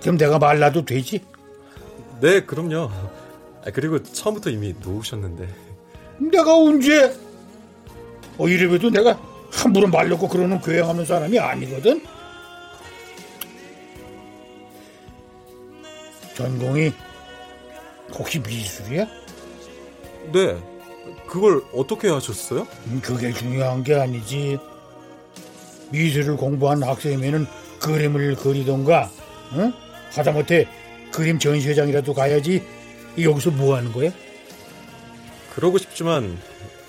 [0.00, 1.20] 그럼 내가 말라도 되지?
[2.20, 2.90] 네, 그럼요.
[3.74, 5.65] 그리고 처음부터 이미 놓으셨는데.
[6.18, 7.14] 내가 언제?
[8.38, 9.18] 어, 이래봬도 내가
[9.52, 12.02] 함부로 말려고 그러는 교양하는 사람이 아니거든?
[16.34, 16.92] 전공이
[18.12, 19.06] 혹시 미술이야?
[20.32, 20.56] 네.
[21.26, 22.66] 그걸 어떻게 하셨어요?
[22.88, 24.58] 음, 그게 중요한 게 아니지.
[25.90, 27.46] 미술을 공부한 학생이면은
[27.80, 29.10] 그림을 그리던가,
[29.54, 29.72] 응?
[30.10, 30.68] 하다못해
[31.12, 32.62] 그림 전시회장이라도 가야지.
[33.18, 34.10] 여기서 뭐 하는 거야?
[35.56, 36.38] 그러고 싶지만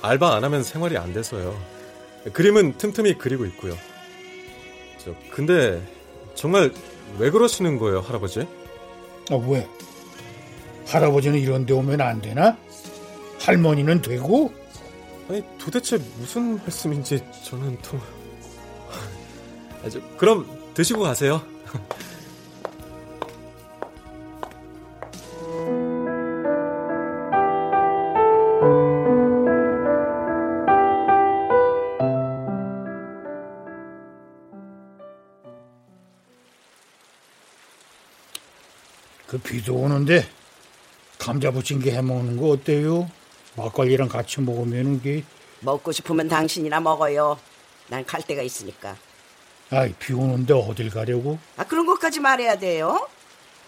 [0.01, 1.57] 알바 안 하면 생활이 안 돼서요.
[2.33, 3.75] 그림은 틈틈이 그리고 있고요.
[4.97, 5.81] 저 근데
[6.35, 6.73] 정말
[7.17, 8.41] 왜 그러시는 거예요, 할아버지?
[9.31, 9.65] 아, 왜?
[10.85, 12.57] 할아버지는 이런 데 오면 안 되나?
[13.39, 14.53] 할머니는 되고?
[15.29, 17.97] 아니, 도대체 무슨 말씀인지 저는 또...
[19.83, 21.41] 아, 저, 그럼 드시고 가세요.
[39.67, 40.25] 비도 오는데
[41.19, 43.11] 감자 부침개 해 먹는 거 어때요?
[43.57, 45.23] 막걸리랑 같이 먹으면 게
[45.59, 47.37] 먹고 싶으면 당신이나 먹어요.
[47.89, 48.95] 난 갈 데가 있으니까.
[49.69, 51.37] 아이 비 오는데 어딜 가려고?
[51.57, 53.09] 아 그런 것까지 말해야 돼요?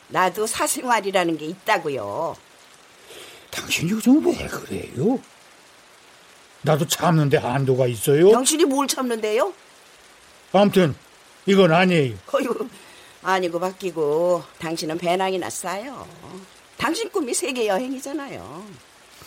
[0.07, 2.35] 나도 사생활이라는 게 있다고요.
[3.51, 5.19] 당신 요즘 왜 그래요?
[6.61, 8.31] 나도 참는데 한도가 있어요.
[8.31, 9.53] 당신이 뭘 참는데요?
[10.53, 10.95] 아무튼
[11.45, 12.15] 이건 아니에요.
[12.33, 12.68] 어휴,
[13.21, 16.07] 아니고 바뀌고 당신은 배낭이 났어요.
[16.77, 18.65] 당신 꿈이 세계 여행이잖아요.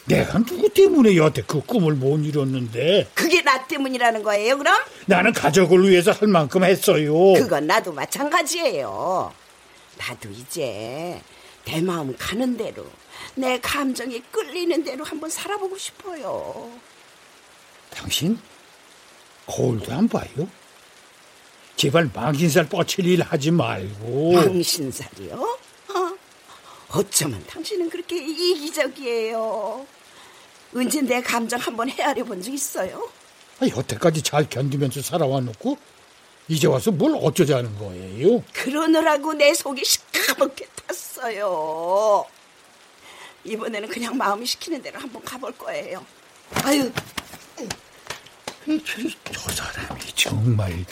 [0.07, 4.77] 내가 누구 때문에 여태 그 꿈을 못 이뤘는데 그게 나 때문이라는 거예요, 그럼?
[5.07, 7.13] 나는 가족을 위해서 할 만큼 했어요.
[7.35, 9.33] 그건 나도 마찬가지예요.
[9.99, 11.21] 나도 이제
[11.65, 12.87] 내 마음 가는 대로
[13.37, 16.69] 내 감정이 끌리는 대로 한번 살아보고 싶어요.
[17.91, 18.39] 당신
[19.47, 20.49] 거울도 안 봐요?
[21.83, 24.35] 제발 망신살 뻗칠 일 하지 말고.
[24.35, 25.35] 망신살이요?
[25.35, 26.17] 어?
[26.91, 29.85] 어쩌면 당신은 그렇게 이기적이에요.
[30.77, 33.11] 언제 내 감정 한번 헤아려 본 적 있어요?
[33.59, 35.77] 아, 여태까지 잘 견디면서 살아와 놓고
[36.47, 38.45] 이제 와서 뭘 어쩌자는 거예요?
[38.53, 42.25] 그러느라고 내 속이 시커멓게 탔어요.
[43.43, 46.07] 이번에는 그냥 마음이 시키는 대로 한번 가볼 거예요.
[46.63, 46.93] 아유.
[49.33, 50.85] 저 사람이 정말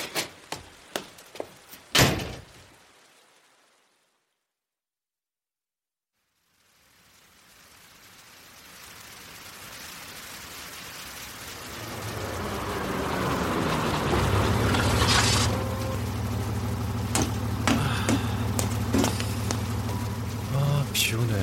[20.52, 21.34] 아, 비 오네.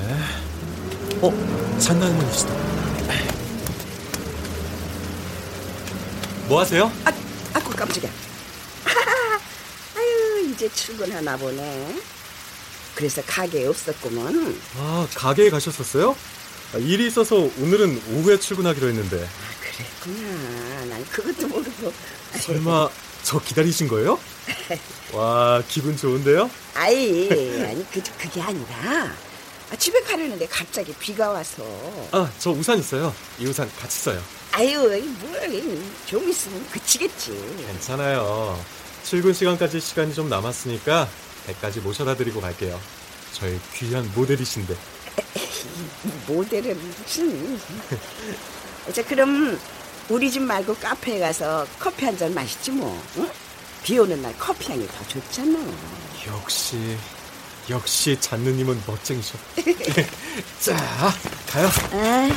[1.21, 2.53] 어, 잔나할머니시다.
[6.47, 6.89] 뭐 하세요?
[7.03, 7.11] 아,
[7.53, 8.09] 아고 깜짝이야.
[9.97, 11.99] 아유, 이제 출근하나 보네.
[12.95, 14.57] 그래서 가게에 없었구먼.
[14.77, 16.15] 아, 가게에 가셨었어요?
[16.73, 19.27] 아, 일이 있어서 오늘은 오후에 출근하기로 했는데.
[19.59, 20.85] 그랬구나.
[20.85, 21.91] 난 그것도 모르고.
[22.39, 22.87] 설마
[23.23, 24.17] 저 기다리신 거예요?
[25.11, 26.49] 와, 기분 좋은데요?
[26.73, 27.27] 아이,
[27.65, 29.26] 아니, 그, 그게 아니라.
[29.71, 31.63] 아, 집에 가려는데 갑자기 비가 와서.
[32.11, 33.13] 아, 저 우산 있어요.
[33.37, 34.21] 이 우산 같이 써요.
[34.51, 37.31] 아유, 뭘, 좀 있으면 그치겠지.
[37.67, 38.59] 괜찮아요.
[39.03, 41.07] 출근 시간까지 시간이 좀 남았으니까
[41.47, 42.79] 배까지 모셔다 드리고 갈게요.
[43.33, 44.75] 저희 귀한 모델이신데.
[46.27, 47.59] 모델은 무슨.
[48.93, 49.59] 자, 그럼
[50.09, 53.01] 우리 집 말고 카페에 가서 커피 한 잔 마시지 뭐.
[53.17, 53.29] 응?
[53.83, 55.59] 비 오는 날 커피 향이 더 좋잖아.
[56.27, 56.97] 역시
[57.69, 59.37] 역시 잔느님은 멋쟁이셔.
[60.59, 61.13] 자,
[61.49, 61.69] 가요.
[61.93, 62.29] 아,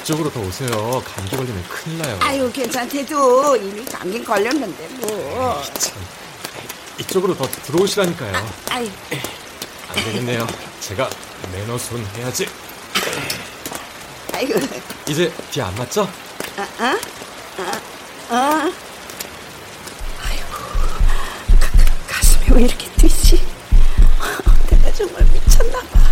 [0.00, 1.02] 이쪽으로 더 오세요.
[1.06, 2.18] 감기 걸리면 큰일 나요.
[2.22, 5.62] 아유, 괜찮대도 이미 감기 걸렸는데 뭐.
[5.78, 5.94] 참,
[6.98, 8.50] 이쪽으로 더 들어오시라니까요.
[8.70, 8.90] 아이,
[9.88, 10.46] 안 되겠네요.
[10.80, 11.08] 제가
[11.52, 12.48] 매너 손 해야지.
[14.32, 14.58] 아이고.
[15.08, 16.08] 이제 비 안 맞죠?
[16.56, 16.98] 아, 아,
[17.58, 17.80] 아,
[18.30, 18.72] 아.
[22.54, 23.38] 왜 이렇게 뛰지?
[24.94, 26.02] 정말 미쳤나 봐.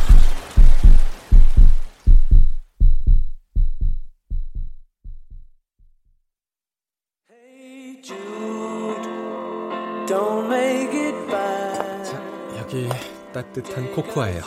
[12.58, 12.88] 여기
[13.32, 14.42] 따뜻한 코코아예요.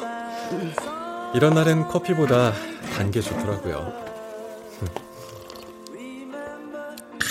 [1.34, 2.54] 이런 날엔 커피보다
[2.96, 3.91] 단 게 좋더라고요.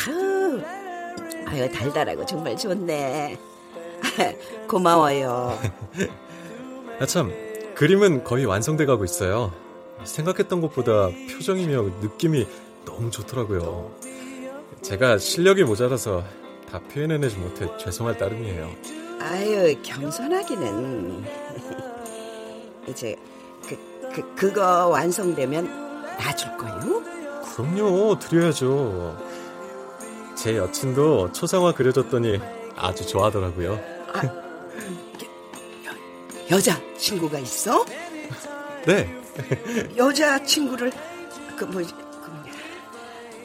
[0.07, 0.62] 아유,
[1.47, 3.38] 아유 달달하고 정말 좋네.
[4.68, 5.59] 고마워요.
[7.01, 7.33] 아, 참,
[7.75, 9.53] 그림은 거의 완성돼 가고 있어요.
[10.05, 12.46] 생각했던 것보다 표정이며 느낌이
[12.85, 13.92] 너무 좋더라고요.
[14.83, 16.25] 제가 실력이 모자라서
[16.70, 18.70] 다 표현해내지 못해 죄송할 따름이에요.
[19.20, 21.25] 아유 겸손하기는
[22.88, 23.14] 이제
[23.68, 23.79] 그,
[24.12, 27.03] 그 그거 완성되면 놔줄 거요?
[27.55, 29.16] 그럼요, 드려야죠.
[30.35, 32.40] 제 여친도 초상화 그려줬더니
[32.75, 33.79] 아주 좋아하더라고요.
[36.51, 37.85] 여자 친구가 있어?
[38.87, 39.14] 네.
[39.96, 40.92] 여자 친구를
[41.57, 42.53] 그 뭐지 그 뭐냐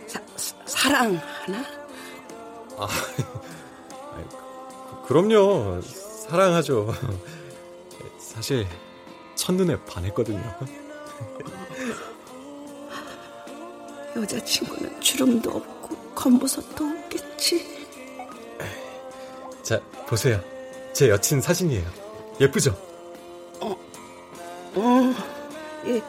[0.07, 0.21] 사,
[0.65, 1.63] 사랑하나?
[2.77, 2.87] 아,
[5.07, 5.81] 그럼요.
[5.81, 6.93] 사랑하죠.
[8.19, 8.67] 사실
[9.35, 10.43] 첫눈에 반했거든요.
[14.17, 17.87] 여자 친구는 주름도 없고 검버섯도 없겠지.
[19.63, 20.41] 자, 보세요.
[20.97, 21.87] 제 여친 사진이에요.
[22.41, 22.71] 예쁘죠?
[23.59, 23.69] 어,
[24.73, 25.13] 어,
[25.85, 26.01] 예,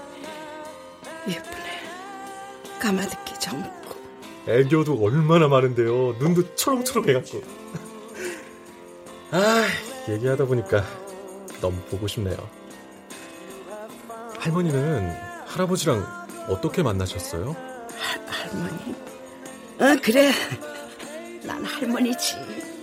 [1.29, 1.81] 예쁘네.
[2.81, 3.94] 까마득히 젊고.
[4.46, 6.16] 애교도 얼마나 많은데요.
[6.18, 7.42] 눈도 초롱초롱 해갖고.
[9.33, 9.66] 아,
[10.09, 10.83] 얘기하다 보니까
[11.61, 12.48] 너무 보고 싶네요.
[14.38, 15.11] 할머니는
[15.48, 17.55] 할아버지랑 어떻게 만나셨어요?
[17.98, 18.94] 할, 할머니?
[19.81, 20.33] 어, 그래.
[21.42, 22.78] 난 할머니지.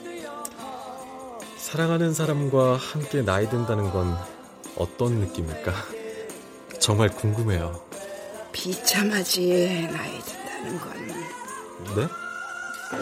[1.76, 4.18] 사랑하는 사람과 함께 나이 든다는 건
[4.78, 5.74] 어떤 느낌일까?
[6.80, 7.78] 정말 궁금해요.
[8.54, 10.94] 비참하지, 나이 든다는 건.
[11.98, 12.08] 네?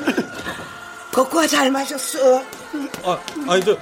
[1.13, 2.41] 코코아 잘 마셨어.
[3.03, 3.77] 아, 아니, 저,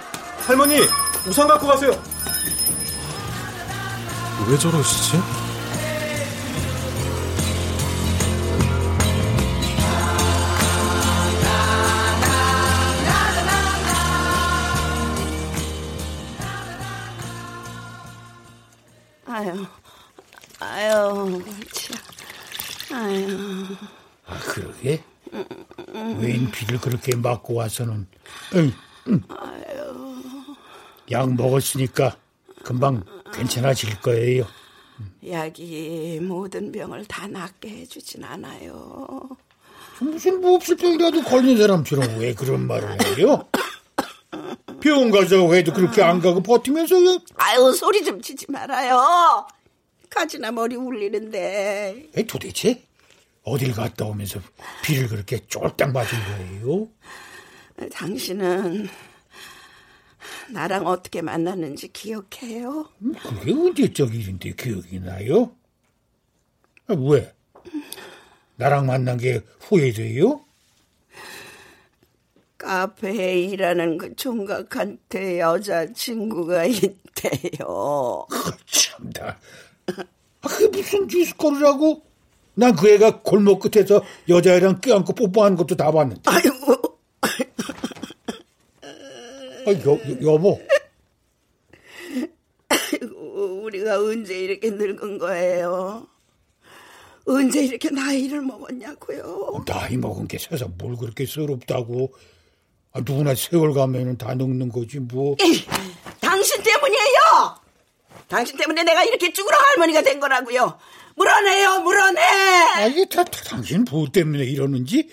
[0.46, 0.82] 할머니,
[1.26, 1.92] 우산 갖고 가세요.
[4.50, 5.18] 왜 저러시지?
[26.82, 28.08] 그렇게 맞고 와서는.
[28.56, 28.74] 응,
[29.08, 29.24] 응.
[31.12, 32.18] 약 먹었으니까
[32.64, 34.46] 금방 괜찮아질 거예요.
[35.28, 39.30] 약이 모든 병을 다 낫게 해주진 않아요.
[40.00, 43.48] 무슨 뭐 없을 병이라도 걸린 사람처럼 왜 그런 말을 해요?
[44.80, 47.20] 병원 가자고 해도 그렇게 안 가고 버티면서 요?
[47.36, 49.46] 아유, 소리 좀 치지 말아요.
[50.10, 52.10] 가지나 머리 울리는데.
[52.16, 52.84] 에, 도대체
[53.44, 54.40] 어딜 갔다 오면서
[54.84, 56.88] 비를 그렇게 쫄딱 맞은 거예요?
[57.92, 58.88] 당신은
[60.52, 62.90] 나랑 어떻게 만났는지 기억해요?
[63.24, 65.56] 그게 언제적 일인데 기억이 나요?
[66.88, 67.34] 아, 왜?
[68.58, 70.46] 나랑 만난 게 후회돼요?
[72.60, 78.28] 카페에 일하는 그 총각한테 여자친구가 있대요.
[78.68, 79.40] 참다.
[80.42, 82.11] 아, 그게 무슨 뉴스거리라고?
[82.62, 86.22] 난 그 애가 골목 끝에서 여자애랑 껴안고 뽀뽀하는 것도 다 봤는데.
[86.26, 87.00] 아이고.
[89.66, 90.62] 아, 여, 여보.
[92.70, 96.06] 아이고, 우리가 언제 이렇게 늙은 거예요?
[97.26, 99.64] 언제 이렇게 나이를 먹었냐고요?
[99.66, 102.14] 나이 먹은 게 세상 뭘 그렇게 서럽다고.
[102.94, 105.36] 아, 누구나 세월 가면은 다 늙는 거지, 뭐.
[105.42, 105.66] 에이,
[106.20, 107.56] 당신 때문이에요!
[108.28, 110.78] 당신 때문에 내가 이렇게 쭈그러 할머니가 된 거라고요.
[111.16, 112.22] 물어내요, 물어내!
[112.22, 115.10] 아, 이게 다, 다 당신 부 때문에 이러는지?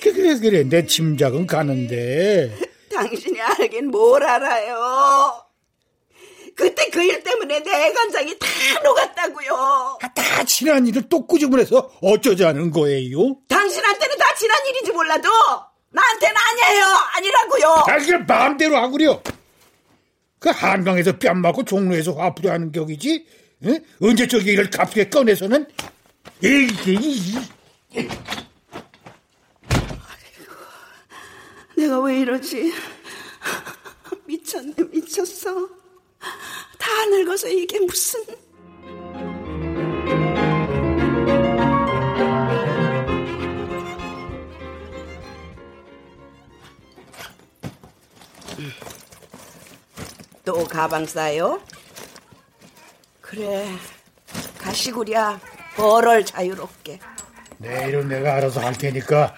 [0.00, 0.62] 그래, 그래.
[0.64, 2.56] 내 짐작은 가는데.
[2.92, 5.44] 당신이 알긴 뭘 알아요.
[6.56, 8.46] 그때 그 일 때문에 내 간장이 다
[8.84, 9.98] 녹았다고요.
[10.02, 11.66] 아, 다 지난 일을 또 꾸중을
[12.02, 13.36] 어쩌자는 거예요?
[13.48, 15.28] 당신한테는 다 지난 일인지 몰라도
[15.90, 16.84] 나한테는 아니에요.
[17.16, 17.84] 아니라고요.
[17.86, 19.22] 자기가 마음대로 하구려.
[20.38, 23.26] 그 한강에서 뺨 맞고 종로에서 화풀이 하는 격이지.
[23.64, 23.78] 응?
[24.00, 25.66] 언제 저기 이를 값게 꺼내서는
[26.42, 26.98] 이게
[31.76, 32.72] 내가 왜 이러지?
[34.26, 35.68] 미쳤네, 미쳤어.
[36.78, 38.24] 다 늙어서 이게 무슨...
[50.44, 51.60] 또 가방 싸요?
[53.30, 53.64] 그래,
[54.58, 55.38] 가시구랴.
[55.76, 56.98] 벌을 자유롭게.
[57.58, 59.34] 내일은 내가 알아서 할 테니까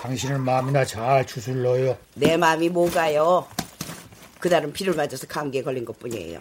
[0.00, 1.96] 당신은 마음이나 잘 추슬러요.
[2.14, 3.48] 내 마음이 뭐가요?
[4.38, 6.40] 그달은 비를 맞아서 감기에 걸린 것 뿐이에요.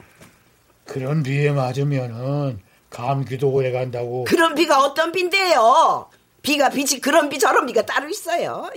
[0.85, 4.25] 그런 비에 맞으면은 감기도 오래 간다고.
[4.25, 6.07] 그런 비가 어떤 비인데요?
[6.43, 8.69] 비가 비지 그런 비 저런 비가 따로 있어요.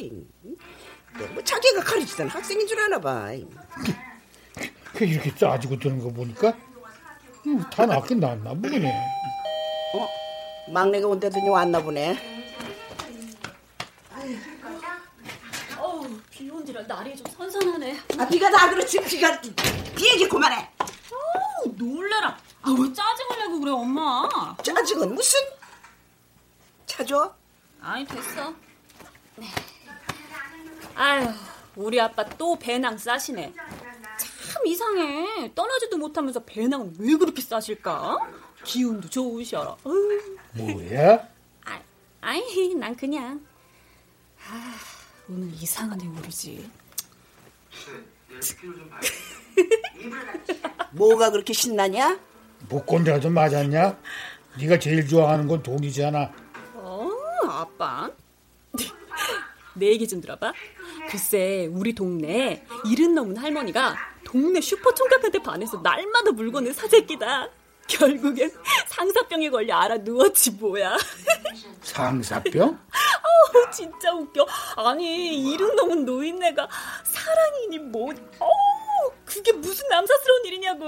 [1.34, 3.28] 뭐 자기가 가르치던 학생인 줄 아나 봐.
[4.94, 6.65] 그 이렇게 짜지고 드는 거 보니까 음,
[7.70, 8.92] 다 낫긴 낫나 보네.
[9.94, 10.08] 어?
[10.72, 12.18] 막내가 온다더니 왔나 보네.
[15.78, 18.00] 어우, 비 온지라 날이 좀 선선하네.
[18.18, 19.00] 아, 비가 다 그렇지.
[19.04, 20.68] 비가, 비 얘기 그만해.
[20.80, 22.36] 어우, 놀래라.
[22.62, 24.28] 아, 왜 짜증을 내고 그래, 엄마?
[24.62, 25.38] 짜증은 무슨?
[26.86, 27.32] 차줘?
[27.80, 28.52] 아니, 됐어.
[29.36, 29.46] 네.
[30.96, 31.28] 아유,
[31.76, 33.52] 우리 아빠 또 배낭 싸시네.
[34.56, 35.52] 참 이상해.
[35.54, 38.16] 떠나지도 못하면서 배낭을 왜 그렇게 싸실까?
[38.64, 39.76] 기운도 좋으셔라.
[39.84, 40.38] 어휴.
[40.54, 41.28] 뭐야?
[41.66, 41.78] 아,
[42.22, 43.44] 아이, 난 그냥.
[44.48, 44.74] 아,
[45.28, 46.64] 오늘 이상하네, 우리 집.
[50.92, 52.18] 뭐가 그렇게 신나냐?
[52.70, 53.98] 목건이라도 맞았냐?
[54.58, 56.32] 네가 제일 좋아하는 건 돈이잖아.
[56.76, 57.10] 어,
[57.46, 58.10] 아빠.
[59.76, 60.54] 내 얘기 좀 들어봐.
[61.10, 67.48] 글쎄, 우리 동네 일흔 넘은 할머니가 동네 슈퍼 총각한테 반해서 날마다 물건을 사재끼다.
[67.86, 68.50] 결국엔
[68.88, 70.96] 상사병에 걸려 알아 누웠지 뭐야.
[71.82, 72.68] 상사병?
[72.90, 74.44] 어우 진짜 웃겨.
[74.76, 76.68] 아니 일흔 넘은 노인네가
[77.04, 78.12] 사랑이니 뭐.
[78.40, 80.84] 어우 그게 무슨 남사스러운 일이냐고.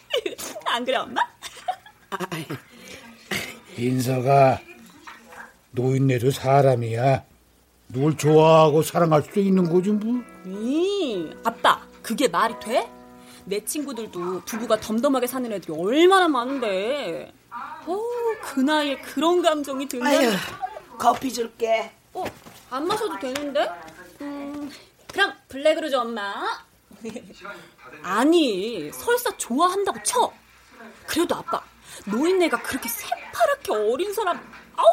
[0.64, 1.20] 안 그래 엄마?
[3.76, 4.58] 인서가
[5.72, 7.24] 노인네도 사람이야.
[7.90, 10.22] 누굴 좋아하고 사랑할 수도 있는 거지 뭐.
[10.46, 12.90] 이 아빠 그게 말이 돼?
[13.44, 17.30] 내 친구들도 부부가 덤덤하게 사는 애들이 얼마나 많은데.
[17.50, 18.00] 어,
[18.40, 20.06] 그 나이에 그런 감정이 든다.
[20.08, 20.30] 아유,
[20.98, 21.92] 커피 줄게.
[22.14, 22.24] 어,
[22.70, 23.70] 안 마셔도 되는데?
[24.22, 24.70] 음,
[25.12, 26.34] 그럼 블랙으로 줘, 엄마.
[28.02, 30.32] 아니, 설사 좋아한다고 쳐.
[31.06, 31.62] 그래도 아빠,
[32.06, 34.38] 노인네가 그렇게 새파랗게 어린 사람,
[34.76, 34.86] 아우,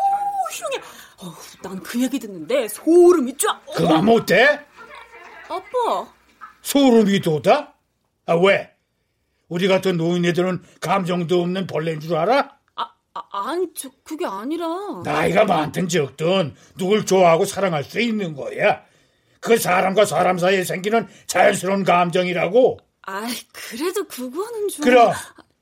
[0.51, 0.83] 흉해.
[1.21, 3.61] 어우, 난 그 얘기 듣는데 소름이 쫙.
[3.73, 4.59] 그만 못해?
[5.47, 6.13] 아빠.
[6.65, 7.73] 소름이 돋아?
[8.25, 8.71] 아, 왜?
[9.47, 12.57] 우리 같은 노인네들은 감정도 없는 벌레인 줄 알아?
[12.75, 14.65] 아, 아 아니, 저, 그게 아니라.
[15.03, 18.83] 나이가 많든 적든 누굴 좋아하고 사랑할 수 있는 거야.
[19.39, 22.79] 그 사람과 사람 사이에 생기는 자연스러운 감정이라고.
[23.03, 24.85] 아이, 그래도 그거는 좀.
[24.85, 25.13] 그럼,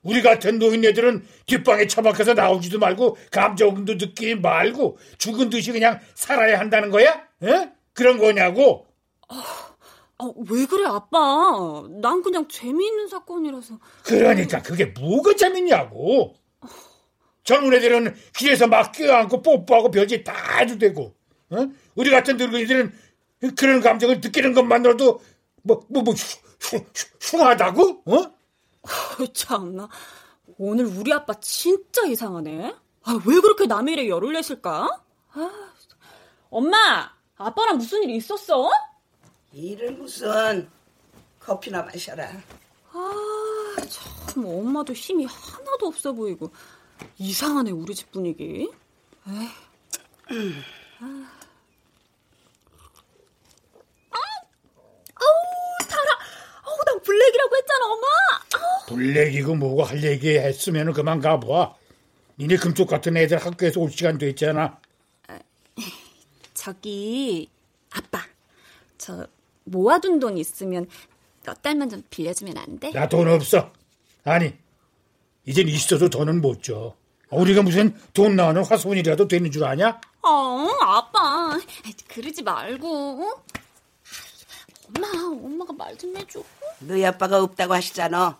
[0.03, 6.91] 우리 같은 노인네들은 뒷방에 처박혀서 나오지도 말고 감정도 느끼지 말고 죽은 듯이 그냥 살아야 한다는
[6.91, 7.23] 거야?
[7.43, 7.71] 에?
[7.91, 8.92] 그런 거냐고?
[10.23, 11.83] 아, 왜 그래, 아빠?
[11.89, 13.77] 난 그냥 재미있는 사건이라서.
[14.05, 16.35] 그러니까 그게 뭐가 재밌냐고.
[17.43, 21.13] 젊은 애들은 길에서 막 껴안고 뽀뽀하고 별짓 다 해도 되고,
[21.49, 21.67] 어?
[21.95, 22.93] 우리 같은 늙은이들은
[23.57, 25.19] 그런 감정을 느끼는 것만으로도
[25.63, 26.85] 뭐, 뭐, 뭐, 흉, 흉,
[27.19, 28.03] 흉하다고?
[28.05, 29.27] 어?
[29.33, 29.89] 참나.
[30.57, 32.73] 오늘 우리 아빠 진짜 이상하네.
[33.03, 35.03] 아, 왜 그렇게 남의 일에 열을 내실까?
[35.33, 35.51] 아,
[36.49, 38.69] 엄마, 아빠랑 무슨 일 있었어?
[39.53, 40.67] 일은 무슨
[41.39, 42.27] 커피나 마셔라.
[42.91, 46.51] 아, 참 엄마도 힘이 하나도 없어 보이고
[47.17, 48.71] 이상하네 우리 집 분위기.
[49.27, 49.49] 에이.
[50.99, 51.31] 아.
[55.15, 56.11] 아우 달아.
[56.63, 58.07] 아우 난 블랙이라고 했잖아 엄마.
[58.55, 58.85] 아우.
[58.87, 61.75] 블랙이고 뭐고 할 얘기 했으면 그만 가봐.
[62.39, 64.79] 니네 금쪽 같은 애들 학교에서 올 시간 됐잖아.
[66.55, 67.49] 저기
[67.91, 68.19] 아빠
[68.97, 69.27] 저
[69.65, 70.87] 모아둔 돈 있으면
[71.45, 72.91] 몇 달만 좀 빌려주면 안 돼?
[72.91, 73.71] 나 돈 없어.
[74.23, 74.53] 아니,
[75.45, 76.95] 이젠 있어도 돈은 못 줘.
[77.29, 79.99] 우리가 무슨 돈 나오는 화손이라도 되는 줄 아냐?
[80.21, 81.59] 어, 아빠.
[82.07, 82.87] 그러지 말고.
[83.23, 83.43] 어?
[84.95, 85.07] 엄마,
[85.45, 86.43] 엄마가 말 좀 해줘.
[86.79, 88.39] 너희 아빠가 없다고 하시잖아.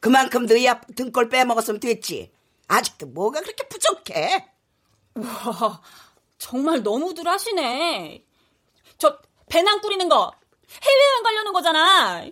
[0.00, 2.30] 그만큼 너희 아빠 등골 빼먹었으면 됐지.
[2.68, 4.46] 아직도 뭐가 그렇게 부족해?
[5.14, 5.82] 와,
[6.38, 8.24] 정말 너무들 하시네.
[8.98, 10.32] 저 배낭 뿌리는 거
[10.82, 12.24] 해외여행 가려는 거잖아.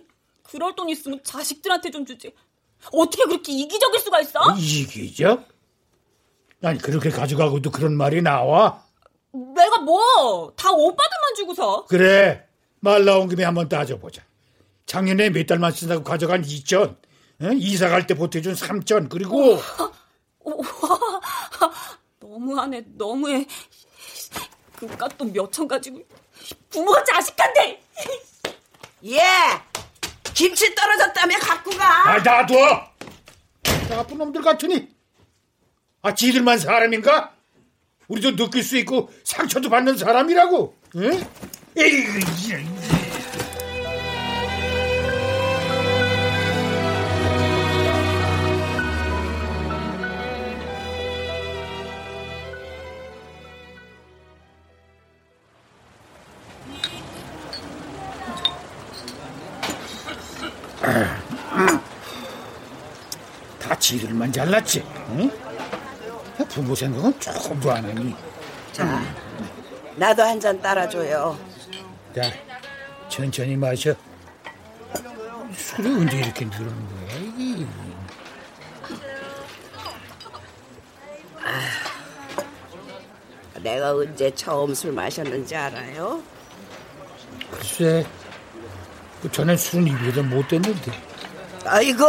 [0.43, 2.33] 그럴 돈 있으면 자식들한테 좀 주지.
[2.91, 4.39] 어떻게 그렇게 이기적일 수가 있어?
[4.57, 5.45] 이기적?
[6.63, 8.83] 아니 그렇게 가져가고도 그런 말이 나와?
[9.33, 11.85] 내가 뭐 다 오빠들만 주고서.
[11.85, 12.45] 그래
[12.79, 14.23] 말 나온 김에 한번 따져보자.
[14.85, 16.97] 작년에 몇 달만 쓴다고 가져간 2천,
[17.57, 19.53] 이사 갈 때 보태준 3천, 그리고
[20.43, 21.71] 와,
[22.19, 23.45] 너무하네, 너무해.
[24.75, 26.01] 그깟 돈몇천 가지고
[26.69, 27.81] 부모가 자식한테.
[29.05, 29.19] 예,
[30.33, 32.11] 김치 떨어졌다며 갖고 가.
[32.11, 32.91] 아, 놔둬!
[33.89, 34.89] 나쁜 놈들 같으니.
[36.01, 37.33] 아, 지들만 사람인가?
[38.07, 40.75] 우리도 느낄 수 있고 상처도 받는 사람이라고.
[40.97, 41.25] 응?
[41.77, 43.00] 에이, 다
[63.91, 64.81] 지들만 잘났지.
[65.09, 65.29] 응?
[66.47, 68.15] 부모 생각은 조금도 안 하니.
[68.71, 69.03] 자,
[69.97, 71.37] 나도 한 잔 따라줘요.
[72.15, 72.21] 자,
[73.09, 73.93] 천천히 마셔.
[75.53, 77.65] 술이 언제 이렇게 늘는 거야, 이게.
[83.61, 86.21] 내가 언제 처음 술 마셨는지 알아요?
[87.51, 88.05] 글쎄,
[89.21, 90.91] 그 전엔 술은 입에도 못 댔는데.
[91.65, 92.03] 아이고,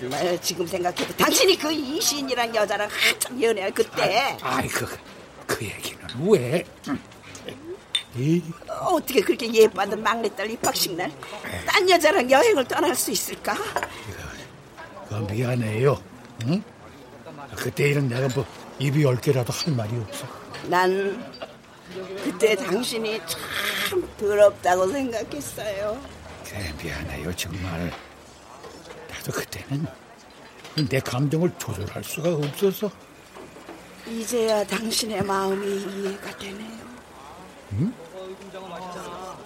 [0.00, 4.86] 정말 지금 생각해도 당신이 그 이신이란 여자랑 한참 연애할 그때 아이, 그,
[5.46, 6.64] 그 얘기는 왜?
[8.16, 11.12] 이, 어떻게 그렇게 예뻐하던 막내딸 입학식 날
[11.66, 13.54] 딴 여자랑 여행을 떠날 수 있을까?
[15.08, 16.02] 그 미안해요.
[16.46, 16.62] 응?
[17.56, 18.46] 그때 일은 내가 뭐
[18.78, 20.26] 입이 열 개라도 할 말이 없어.
[20.64, 21.32] 난
[22.24, 26.00] 그때 당신이 참 더럽다고 생각했어요.
[26.44, 27.92] 그래, 미안해요, 정말.
[29.30, 29.86] 그때는
[30.88, 32.90] 내 감정을 조절할 수가 없어서.
[34.06, 36.80] 이제야 당신의 마음이 이해가 되네요.
[37.72, 37.94] 응?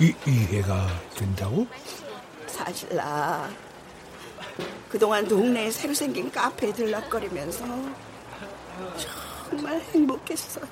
[0.00, 1.66] 이, 이해가 된다고?
[2.46, 3.50] 사실 나
[4.88, 7.64] 그동안 동네에 새로 생긴 카페에 들락거리면서
[9.50, 10.64] 정말 행복했어요.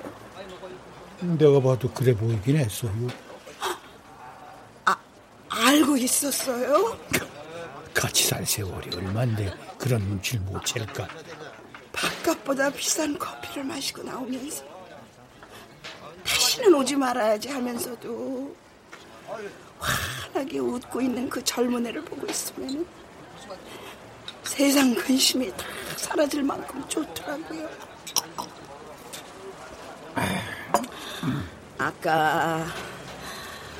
[1.19, 2.91] 내가 봐도 그래 보이긴 했어요.
[5.53, 6.97] 알고 있었어요?
[7.93, 11.07] 같이 살 세월이 얼만데 그런 눈치를 못 챌까?
[11.91, 14.63] 바깥보다 비싼 커피를 마시고 나오면서
[16.25, 18.55] 다시는 오지 말아야지 하면서도
[19.79, 22.85] 환하게 웃고 있는 그 젊은 애를 보고 있으면
[24.43, 25.65] 세상 근심이 다
[25.97, 27.69] 사라질 만큼 좋더라고요.
[31.77, 32.65] 아까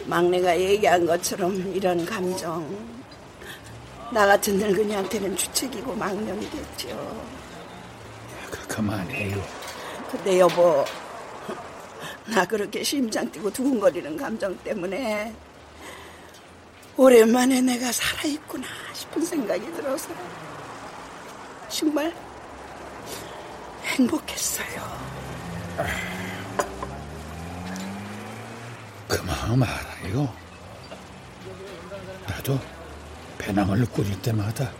[0.05, 2.92] 막내가 얘기한 것처럼 이런 감정
[4.13, 7.25] 나 같은 늙은이한테는 주책이고 망령이겠죠.
[8.51, 9.43] 그, 그만해요.
[10.11, 10.85] 근데 여보,
[12.27, 15.33] 나 그렇게 심장 뛰고 두근거리는 감정 때문에
[16.95, 20.09] 오랜만에 내가 살아있구나 싶은 생각이 들어서
[21.67, 22.13] 정말
[23.83, 25.03] 행복했어요.
[29.07, 30.31] 그 마음 알아요.
[32.27, 32.59] 나도
[33.43, 34.71] 배낭을 꾸릴 때마다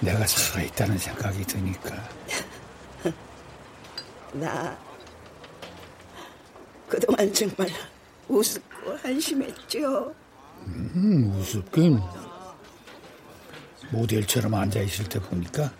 [0.00, 2.08] 내가 살아있다는 생각이 드니까.
[4.32, 4.76] 나
[6.88, 7.68] 그동안 정말
[8.28, 10.14] 우습고 한심했죠.
[10.66, 12.00] 음, 우습긴.
[13.90, 15.70] 모델처럼 앉아있을 때 보니까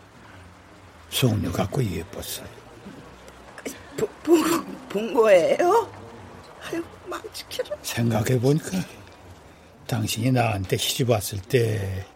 [1.08, 2.46] 소녀 같고 예뻤어요.
[3.96, 4.34] 보, 보,
[4.90, 5.90] 본 거예요?
[6.64, 7.78] 아유, 망치키를.
[7.82, 8.70] 생각해보니까
[9.92, 12.06] 당신이 나한테 시집 왔을 때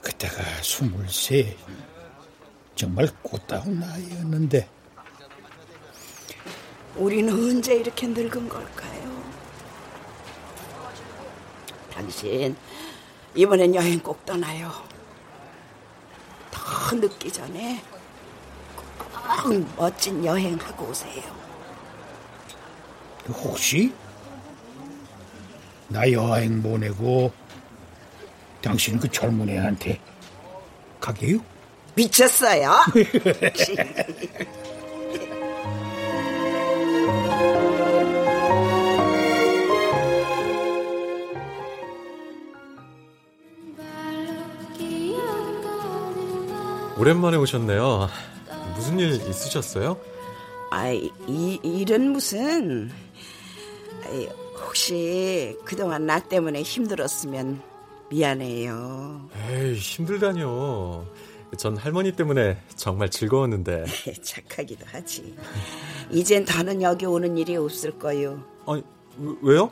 [0.00, 1.56] 그때가 스물세
[2.76, 4.68] 정말 꽃다운 나이였는데
[6.94, 9.24] 우리는 언제 이렇게 늙은 걸까요?
[11.92, 12.56] 당신
[13.34, 14.72] 이번엔 여행 꼭 떠나요.
[16.52, 17.82] 더 늦기 전에
[18.76, 21.24] 꼭 멋진 여행하고 오세요.
[23.26, 23.92] 혹시
[25.88, 27.32] 나 여행 보내고
[28.60, 29.98] 당신 그 젊은 애한테
[31.00, 31.38] 가게요?
[31.94, 32.84] 미쳤어요?
[46.98, 48.08] 오랜만에 오셨네요.
[48.74, 49.98] 무슨 일 있으셨어요?
[50.70, 52.90] 아이, 이, 일은 무슨.
[54.04, 54.28] 아이,
[54.66, 57.62] 혹시 그동안 나 때문에 힘들었으면
[58.10, 59.28] 미안해요.
[59.50, 61.06] 에이, 힘들다뇨.
[61.56, 63.84] 전 할머니 때문에 정말 즐거웠는데.
[64.22, 65.34] 착하기도 하지.
[66.10, 68.42] 이젠 더는 여기 오는 일이 없을 거요.
[68.66, 68.82] 아니,
[69.42, 69.70] 왜요?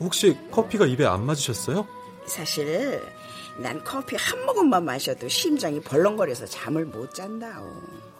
[0.00, 1.86] 혹시 커피가 입에 안 맞으셨어요?
[2.26, 3.02] 사실
[3.58, 7.66] 난 커피 한 모금만 마셔도 심장이 벌렁거려서 잠을 못 잔다오.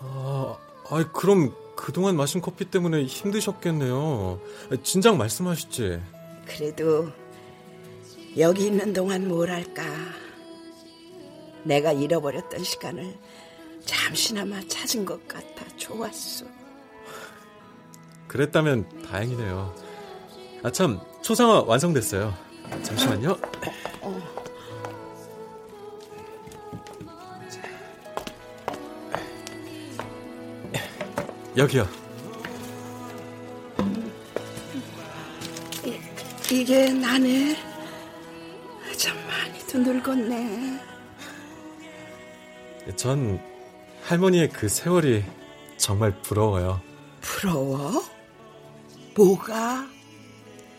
[0.01, 0.57] 아,
[0.91, 4.39] 아이, 그럼 그동안 마신 커피 때문에 힘드셨겠네요.
[4.83, 5.99] 진작 말씀하시지.
[6.45, 7.11] 그래도
[8.37, 9.83] 여기 있는 동안 뭘 할까?
[11.65, 13.17] 내가 잃어버렸던 시간을
[13.87, 16.45] 잠시나마 찾은 것 같아 좋았어.
[18.29, 19.75] 그랬다면 다행이네요.
[20.63, 22.35] 아, 참, 초상화 완성됐어요.
[22.83, 23.39] 잠시만요.
[31.57, 31.89] 여기요.
[35.85, 37.57] 이, 이게 나네.
[38.97, 40.81] 참 많이도 늙었네.
[42.97, 43.41] 전
[44.05, 45.25] 할머니의 그 세월이
[45.77, 46.81] 정말 부러워요.
[47.21, 48.03] 부러워?
[49.17, 49.89] 뭐가?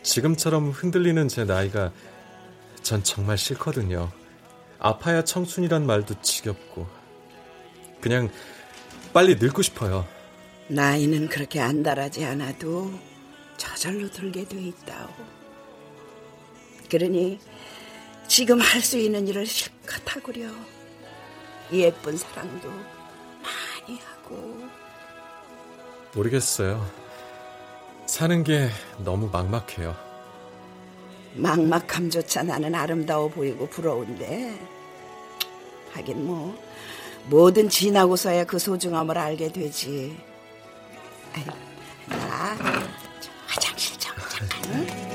[0.02, 1.92] 지금처럼 흔들리는 제 나이가
[2.82, 4.10] 전 정말 싫거든요.
[4.78, 6.86] 아파야 청춘이란 말도 지겹고
[8.00, 8.30] 그냥
[9.12, 10.06] 빨리 늙고 싶어요.
[10.72, 12.90] 나이는 그렇게 안달하지 않아도
[13.58, 15.08] 저절로 들게 돼 있다오.
[16.90, 17.38] 그러니
[18.26, 20.48] 지금 할 수 있는 일을 실컷 하구려.
[21.72, 24.62] 예쁜 사랑도 많이 하고.
[26.14, 26.84] 모르겠어요.
[28.06, 28.70] 사는 게
[29.04, 29.94] 너무 막막해요.
[31.34, 34.58] 막막함조차 나는 아름다워 보이고 부러운데
[35.92, 36.58] 하긴 뭐
[37.26, 40.31] 뭐든 지나고서야 그 소중함을 알게 되지.
[42.06, 42.56] 나
[43.46, 44.48] 화장실 좀 잠깐.
[44.74, 45.12] 응?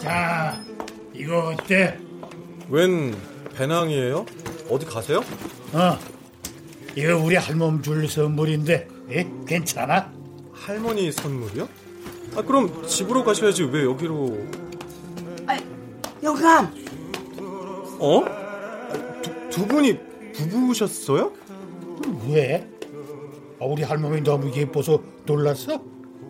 [0.00, 0.62] 자,
[1.14, 1.98] 이거 어때?
[2.68, 3.14] 웬
[3.54, 4.26] 배낭이에요?
[4.68, 5.18] 어디 가세요?
[5.72, 5.98] 어,
[6.94, 9.26] 이거 우리 할멈 줄 선물인데, 예?
[9.46, 10.12] 괜찮아?
[10.52, 11.68] 할머니 선물이요?
[12.36, 14.38] 아, 그럼 집으로 가셔야지 왜 여기로...
[16.22, 16.74] 영감,
[18.00, 18.24] 어?
[19.22, 19.98] 두, 두 분이
[20.34, 21.32] 부부셨어요?
[22.28, 22.68] 왜?
[23.60, 25.80] 아, 우리 할멈이 너무 예뻐서 놀랐어?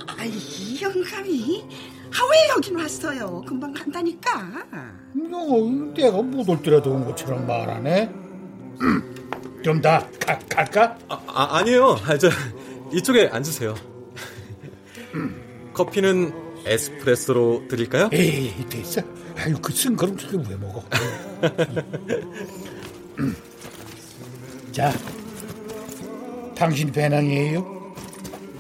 [0.07, 0.31] 아이
[0.83, 1.65] 영감이
[2.11, 3.43] 아, 왜 여긴 왔어요?
[3.47, 4.65] 금방 간다니까.
[5.15, 5.47] 너,
[5.95, 8.13] 내가 못 올 때라도 온 것처럼 말하네.
[9.65, 10.07] 좀다
[10.49, 10.99] 갈까?
[11.09, 11.97] 아, 아 아니에요.
[12.07, 12.29] 아, 저
[12.93, 13.75] 이쪽에 앉으세요.
[15.77, 16.33] 커피는
[16.65, 18.09] 에스프레소로 드릴까요?
[18.11, 19.03] 에이, 됐어.
[19.37, 20.83] 아유, 그 쓴거름 저게 왜 먹어?
[24.73, 24.91] 자,
[26.57, 27.95] 당신 배낭이에요?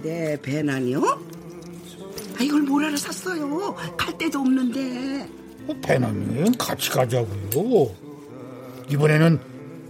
[0.02, 1.00] 네, 배낭이요?
[2.38, 3.74] 아, 이걸 뭐라로 샀어요?
[3.96, 5.26] 갈 데도 없는데.
[5.82, 7.94] 배낭여행 같이 가자고요.
[8.90, 9.40] 이번에는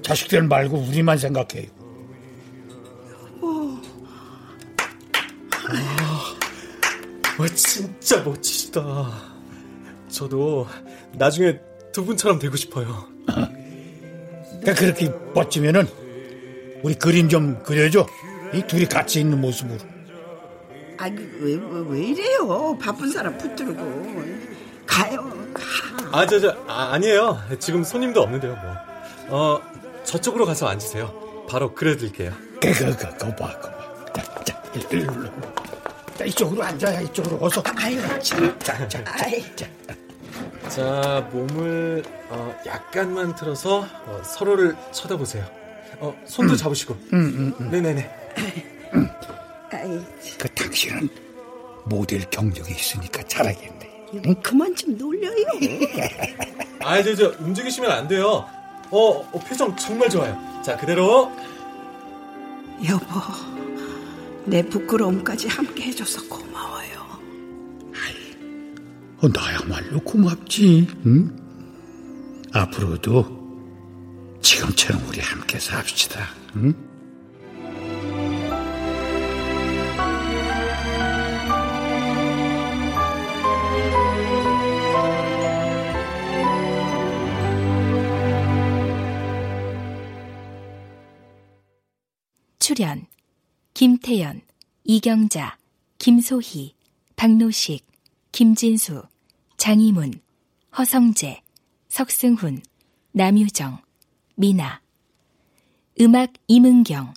[0.02, 1.66] 자식들 말고 우리만 생각해요.
[3.42, 3.82] 어,
[7.38, 9.10] 와, 진짜 멋지시다.
[10.08, 10.66] 저도
[11.12, 11.58] 나중에
[11.92, 13.08] 두 분처럼 되고 싶어요.
[13.26, 15.86] 그러니까 그렇게 멋지면은
[16.82, 18.06] 우리 그림 좀 그려줘.
[18.54, 19.78] 이 둘이 같이 있는 모습으로.
[20.98, 22.78] 아, 왜, 왜, 왜 이래요?
[22.80, 24.14] 바쁜 사람 붙들고.
[24.86, 25.62] 가요, 가.
[26.20, 27.38] 아, 저, 저, 아, 아니에요.
[27.58, 28.56] 지금 손님도 없는데요,
[29.28, 29.56] 뭐.
[29.56, 29.62] 어,
[30.04, 31.46] 저쪽으로 가서 앉으세요.
[31.50, 32.32] 바로 그려드릴게요.
[32.62, 34.42] 그, 그, 그, 그, 봐, 그, 봐.
[34.44, 35.30] 자, 자, 일로, 일로.
[36.16, 37.62] 자, 이쪽으로 앉아야 이쪽으로 어서.
[37.76, 38.58] 아유, 참.
[38.58, 39.44] 자, 자, 자, 아이.
[39.54, 39.66] 자.
[40.68, 45.44] 자, 몸을 어, 약간만 틀어서 어, 서로를 쳐다보세요.
[45.98, 46.94] 어, 손도 잡으시고.
[47.12, 47.70] 음, 음, 음.
[47.70, 48.10] 네네네.
[49.72, 50.00] 아이,
[50.38, 51.08] 그 당신은
[51.84, 54.04] 모델 경력이 있으니까 잘하겠네.
[54.26, 54.34] 응?
[54.42, 55.46] 그만 좀 놀려요.
[56.80, 58.46] 아, 저, 저, 움직이시면 안 돼요.
[58.90, 58.98] 어,
[59.32, 60.36] 어, 표정 정말 좋아요.
[60.64, 61.30] 자, 그대로.
[62.88, 63.06] 여보,
[64.46, 66.86] 내 부끄러움까지 함께 해줘서 고마워요.
[69.18, 70.86] 어, 나야말로 고맙지.
[71.06, 71.36] 응?
[72.52, 76.28] 앞으로도 지금처럼 우리 함께 삽시다.
[76.56, 76.74] 응?
[92.58, 93.05] 출연
[93.76, 94.40] 김태연,
[94.84, 95.58] 이경자,
[95.98, 96.74] 김소희,
[97.14, 97.86] 박노식,
[98.32, 99.02] 김진수,
[99.58, 100.18] 장희문,
[100.78, 101.42] 허성재,
[101.90, 102.62] 석승훈,
[103.12, 103.82] 남유정,
[104.34, 104.80] 미나.
[106.00, 107.12] 음악 이문경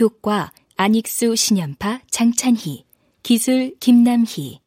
[0.00, 2.84] 효과 안익수 신연파 장찬희
[3.22, 4.58] 기술 김남희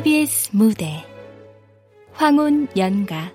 [0.00, 1.04] KBS 무대
[2.12, 3.30] 황혼 연가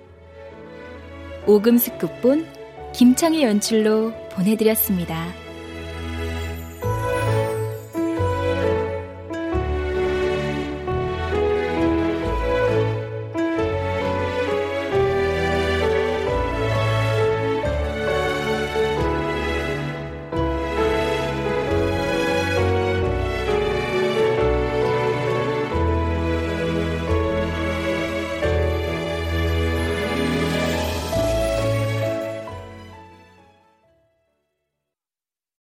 [1.46, 2.48] 오금숙 극본
[2.92, 5.45] 김창의 연출로 보내드렸습니다.